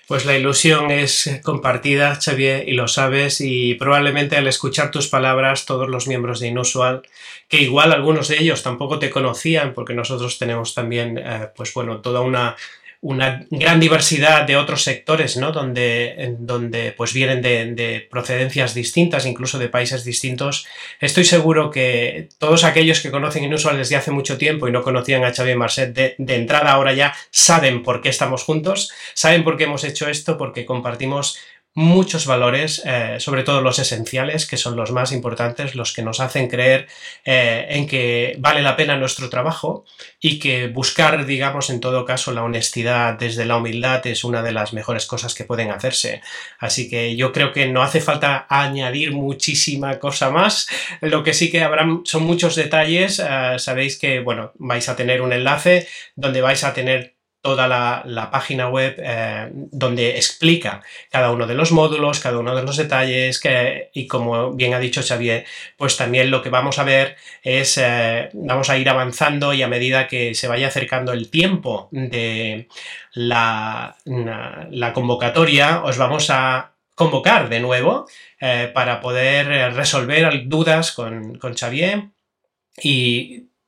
Pues 0.07 0.25
la 0.25 0.37
ilusión 0.37 0.89
es 0.89 1.39
compartida, 1.43 2.15
Xavier, 2.15 2.67
y 2.67 2.73
lo 2.73 2.87
sabes, 2.87 3.41
y 3.41 3.75
probablemente 3.75 4.35
al 4.37 4.47
escuchar 4.47 4.89
tus 4.89 5.07
palabras, 5.07 5.65
todos 5.65 5.87
los 5.87 6.07
miembros 6.07 6.39
de 6.39 6.47
Inusual, 6.47 7.03
que 7.47 7.61
igual 7.61 7.91
algunos 7.91 8.27
de 8.27 8.39
ellos 8.39 8.63
tampoco 8.63 8.97
te 8.97 9.11
conocían, 9.11 9.73
porque 9.75 9.93
nosotros 9.93 10.39
tenemos 10.39 10.73
también, 10.73 11.19
eh, 11.19 11.49
pues 11.55 11.73
bueno, 11.73 12.01
toda 12.01 12.21
una 12.21 12.55
una 13.01 13.45
gran 13.49 13.79
diversidad 13.79 14.45
de 14.45 14.57
otros 14.57 14.83
sectores, 14.83 15.37
¿no? 15.37 15.53
Donde, 15.53 16.35
donde 16.39 16.91
pues 16.91 17.13
vienen 17.13 17.41
de, 17.41 18.07
procedencias 18.11 18.73
distintas, 18.73 19.25
incluso 19.25 19.57
de 19.57 19.69
países 19.69 20.03
distintos. 20.03 20.67
Estoy 20.99 21.23
seguro 21.23 21.71
que 21.71 22.27
todos 22.39 22.65
aquellos 22.65 22.99
que 22.99 23.11
conocen 23.11 23.45
Inusual 23.45 23.77
desde 23.77 23.95
hace 23.95 24.11
mucho 24.11 24.37
tiempo 24.37 24.67
y 24.67 24.71
no 24.71 24.83
conocían 24.83 25.23
a 25.23 25.33
Xavier 25.33 25.57
Marcet 25.57 25.93
de, 25.93 26.15
de 26.17 26.35
entrada 26.35 26.71
ahora 26.71 26.93
ya 26.93 27.15
saben 27.31 27.83
por 27.83 28.01
qué 28.01 28.09
estamos 28.09 28.43
juntos, 28.43 28.91
saben 29.13 29.45
por 29.45 29.55
qué 29.55 29.63
hemos 29.63 29.85
hecho 29.85 30.09
esto, 30.09 30.37
porque 30.37 30.65
compartimos 30.65 31.37
muchos 31.79 32.25
valores, 32.25 32.83
eh, 32.85 33.15
sobre 33.19 33.43
todo 33.43 33.61
los 33.61 33.79
esenciales, 33.79 34.45
que 34.45 34.57
son 34.57 34.75
los 34.75 34.91
más 34.91 35.13
importantes, 35.13 35.75
los 35.75 35.93
que 35.93 36.01
nos 36.01 36.19
hacen 36.19 36.49
creer 36.49 36.89
eh, 37.23 37.67
en 37.69 37.87
que 37.87 38.35
vale 38.39 38.61
la 38.61 38.75
pena 38.75 38.97
nuestro 38.97 39.29
trabajo 39.29 39.85
y 40.19 40.39
que 40.39 40.67
buscar, 40.67 41.25
digamos, 41.25 41.69
en 41.69 41.79
todo 41.79 42.03
caso, 42.03 42.33
la 42.33 42.43
honestidad 42.43 43.13
desde 43.13 43.45
la 43.45 43.55
humildad 43.55 44.05
es 44.07 44.25
una 44.25 44.43
de 44.43 44.51
las 44.51 44.73
mejores 44.73 45.05
cosas 45.05 45.33
que 45.33 45.45
pueden 45.45 45.71
hacerse. 45.71 46.21
Así 46.59 46.89
que 46.89 47.15
yo 47.15 47.31
creo 47.31 47.53
que 47.53 47.67
no 47.67 47.81
hace 47.81 48.01
falta 48.01 48.45
añadir 48.49 49.13
muchísima 49.13 49.99
cosa 49.99 50.31
más. 50.31 50.67
Lo 50.99 51.23
que 51.23 51.33
sí 51.33 51.49
que 51.49 51.63
habrá 51.63 51.87
son 52.03 52.23
muchos 52.23 52.57
detalles. 52.57 53.19
Eh, 53.25 53.55
sabéis 53.57 53.97
que, 53.97 54.19
bueno, 54.19 54.51
vais 54.55 54.89
a 54.89 54.97
tener 54.97 55.21
un 55.21 55.31
enlace 55.31 55.87
donde 56.17 56.41
vais 56.41 56.61
a 56.65 56.73
tener 56.73 57.18
toda 57.41 57.67
la, 57.67 58.29
página 58.31 58.69
web 58.69 58.95
eh, 58.97 59.49
donde 59.51 60.17
explica 60.17 60.81
cada 61.09 61.31
uno 61.31 61.47
de 61.47 61.55
los 61.55 61.71
módulos, 61.71 62.19
cada 62.19 62.39
uno 62.39 62.55
de 62.55 62.63
los 62.63 62.77
detalles 62.77 63.39
que, 63.39 63.89
y 63.93 64.07
como 64.07 64.53
bien 64.53 64.73
ha 64.73 64.79
dicho 64.79 65.01
Xavier, 65.01 65.45
pues 65.77 65.95
también 65.95 66.31
lo 66.31 66.41
que 66.41 66.49
vamos 66.49 66.79
a 66.79 66.83
ver 66.83 67.15
es, 67.41 67.77
eh, 67.77 68.29
vamos 68.33 68.69
a 68.69 68.77
ir 68.77 68.89
avanzando 68.89 69.53
y 69.53 69.61
a 69.61 69.67
medida 69.67 70.07
que 70.07 70.35
se 70.35 70.47
vaya 70.47 70.67
acercando 70.67 71.13
el 71.13 71.29
tiempo 71.29 71.87
de 71.91 72.67
la, 73.13 73.95
la 74.05 74.93
convocatoria, 74.93 75.83
os 75.83 75.97
vamos 75.97 76.29
a 76.29 76.73
convocar 76.93 77.47
de 77.47 77.61
nuevo 77.61 78.07
eh, 78.41 78.69
para 78.73 78.99
poder 78.99 79.73
resolver 79.73 80.43
dudas 80.47 80.91
con, 80.91 81.37
con 81.37 81.55
Xavier 81.55 82.09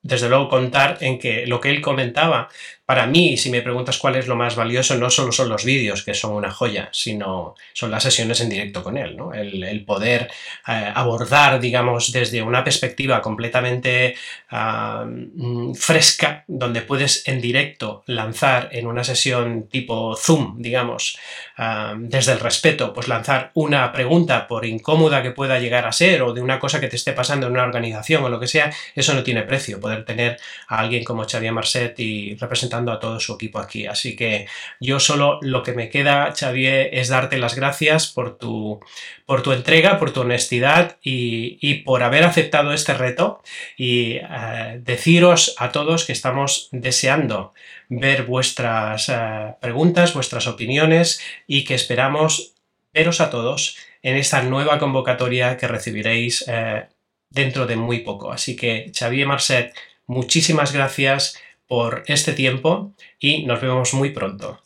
desde 0.03 0.29
luego 0.29 0.49
contar 0.49 0.97
en 1.01 1.19
que 1.19 1.45
lo 1.45 1.61
que 1.61 1.69
él 1.69 1.81
comentaba 1.81 2.49
para 2.91 3.05
mí, 3.05 3.37
si 3.37 3.49
me 3.49 3.61
preguntas 3.61 3.97
cuál 3.97 4.17
es 4.17 4.27
lo 4.27 4.35
más 4.35 4.57
valioso, 4.57 4.95
no 4.95 5.09
solo 5.09 5.31
son 5.31 5.47
los 5.47 5.63
vídeos, 5.63 6.03
que 6.03 6.13
son 6.13 6.33
una 6.33 6.51
joya, 6.51 6.89
sino 6.91 7.55
son 7.71 7.89
las 7.89 8.03
sesiones 8.03 8.41
en 8.41 8.49
directo 8.49 8.83
con 8.83 8.97
él, 8.97 9.15
¿no? 9.15 9.33
el, 9.33 9.85
poder 9.85 10.29
eh, 10.67 10.91
abordar, 10.93 11.61
digamos, 11.61 12.11
desde 12.11 12.41
una 12.41 12.65
perspectiva 12.65 13.21
completamente 13.21 14.15
ah, 14.49 15.05
mm, 15.07 15.73
fresca, 15.73 16.43
donde 16.49 16.81
puedes 16.81 17.25
en 17.29 17.39
directo 17.39 18.03
lanzar 18.07 18.67
en 18.73 18.87
una 18.87 19.05
sesión 19.05 19.69
tipo 19.69 20.13
Zoom, 20.17 20.61
digamos, 20.61 21.17
ah, 21.57 21.95
desde 21.97 22.33
el 22.33 22.41
respeto, 22.41 22.93
pues 22.93 23.07
lanzar 23.07 23.51
una 23.53 23.89
pregunta, 23.93 24.49
por 24.49 24.65
incómoda 24.65 25.23
que 25.23 25.31
pueda 25.31 25.59
llegar 25.59 25.85
a 25.85 25.93
ser, 25.93 26.23
o 26.23 26.33
de 26.33 26.41
una 26.41 26.59
cosa 26.59 26.81
que 26.81 26.89
te 26.89 26.97
esté 26.97 27.13
pasando 27.13 27.47
en 27.47 27.53
una 27.53 27.63
organización 27.63 28.21
o 28.25 28.27
lo 28.27 28.41
que 28.41 28.47
sea, 28.47 28.73
eso 28.95 29.13
no 29.13 29.23
tiene 29.23 29.43
precio. 29.43 29.79
Tener 29.97 30.39
a 30.67 30.79
alguien 30.79 31.03
como 31.03 31.27
Xavier 31.27 31.53
Marcet 31.53 31.99
y 31.99 32.35
representando 32.35 32.91
a 32.91 32.99
todo 32.99 33.19
su 33.19 33.33
equipo 33.33 33.59
aquí. 33.59 33.85
Así 33.85 34.15
que 34.15 34.47
yo 34.79 34.99
solo 34.99 35.39
lo 35.41 35.63
que 35.63 35.73
me 35.73 35.89
queda, 35.89 36.33
Xavier, 36.37 36.89
es 36.93 37.09
darte 37.09 37.37
las 37.37 37.55
gracias 37.55 38.07
por 38.07 38.37
tu, 38.37 38.79
por 39.25 39.41
tu 39.43 39.51
entrega, 39.51 39.99
por 39.99 40.11
tu 40.11 40.21
honestidad 40.21 40.97
y, 41.01 41.75
por 41.85 42.03
haber 42.03 42.23
aceptado 42.23 42.73
este 42.73 42.93
reto 42.93 43.41
y 43.77 44.17
eh, 44.17 44.79
deciros 44.81 45.55
a 45.57 45.71
todos 45.71 46.05
que 46.05 46.13
estamos 46.13 46.69
deseando 46.71 47.53
ver 47.89 48.23
vuestras 48.23 49.09
eh, 49.09 49.55
preguntas, 49.59 50.13
vuestras 50.13 50.47
opiniones 50.47 51.21
y 51.47 51.63
que 51.63 51.75
esperamos 51.75 52.53
veros 52.93 53.21
a 53.21 53.29
todos 53.29 53.77
en 54.03 54.17
esta 54.17 54.41
nueva 54.41 54.79
convocatoria 54.79 55.57
que 55.57 55.67
recibiréis 55.67 56.45
eh, 56.47 56.87
dentro 57.31 57.65
de 57.65 57.75
muy 57.75 58.01
poco. 58.01 58.31
Así 58.31 58.55
que 58.55 58.91
Xavier 58.95 59.25
Marcet, 59.25 59.73
muchísimas 60.05 60.73
gracias 60.73 61.37
por 61.67 62.03
este 62.07 62.33
tiempo 62.33 62.93
y 63.19 63.45
nos 63.45 63.61
vemos 63.61 63.93
muy 63.93 64.11
pronto. 64.11 64.59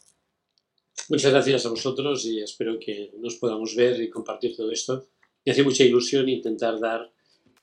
Muchas 1.10 1.32
gracias 1.32 1.66
a 1.66 1.70
vosotros 1.70 2.26
y 2.26 2.42
espero 2.42 2.80
que 2.80 3.12
nos 3.20 3.36
podamos 3.36 3.76
ver 3.76 4.02
y 4.02 4.10
compartir 4.10 4.56
todo 4.56 4.72
esto. 4.72 5.06
Me 5.46 5.52
hace 5.52 5.64
mucha 5.64 5.84
ilusión 5.84 6.28
intentar 6.28 6.80
dar 6.80 7.12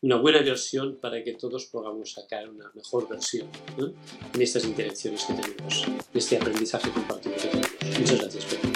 una 0.03 0.17
buena 0.17 0.43
versión 0.43 0.99
para 1.01 1.23
que 1.23 1.33
todos 1.33 1.67
podamos 1.67 2.13
sacar 2.13 2.49
una 2.49 2.71
mejor 2.75 3.09
versión 3.09 3.49
en 3.79 4.43
estas 4.43 4.65
interacciones 4.65 5.25
que 5.25 5.35
tenemos, 5.35 5.85
en 5.87 5.99
este 6.15 6.37
aprendizaje 6.37 6.91
compartido 6.91 7.35
que 7.37 7.49
tenemos. 7.49 7.99
Muchas 7.99 8.21
gracias, 8.21 8.45
Pedro. 8.45 8.71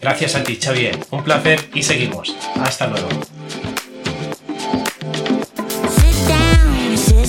Gracias 0.00 0.34
a 0.34 0.44
ti, 0.44 0.56
Xavier. 0.56 0.98
Un 1.10 1.24
placer 1.24 1.60
y 1.74 1.82
seguimos. 1.82 2.34
Hasta 2.56 2.88
luego. 2.88 3.08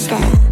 style. 0.06 0.45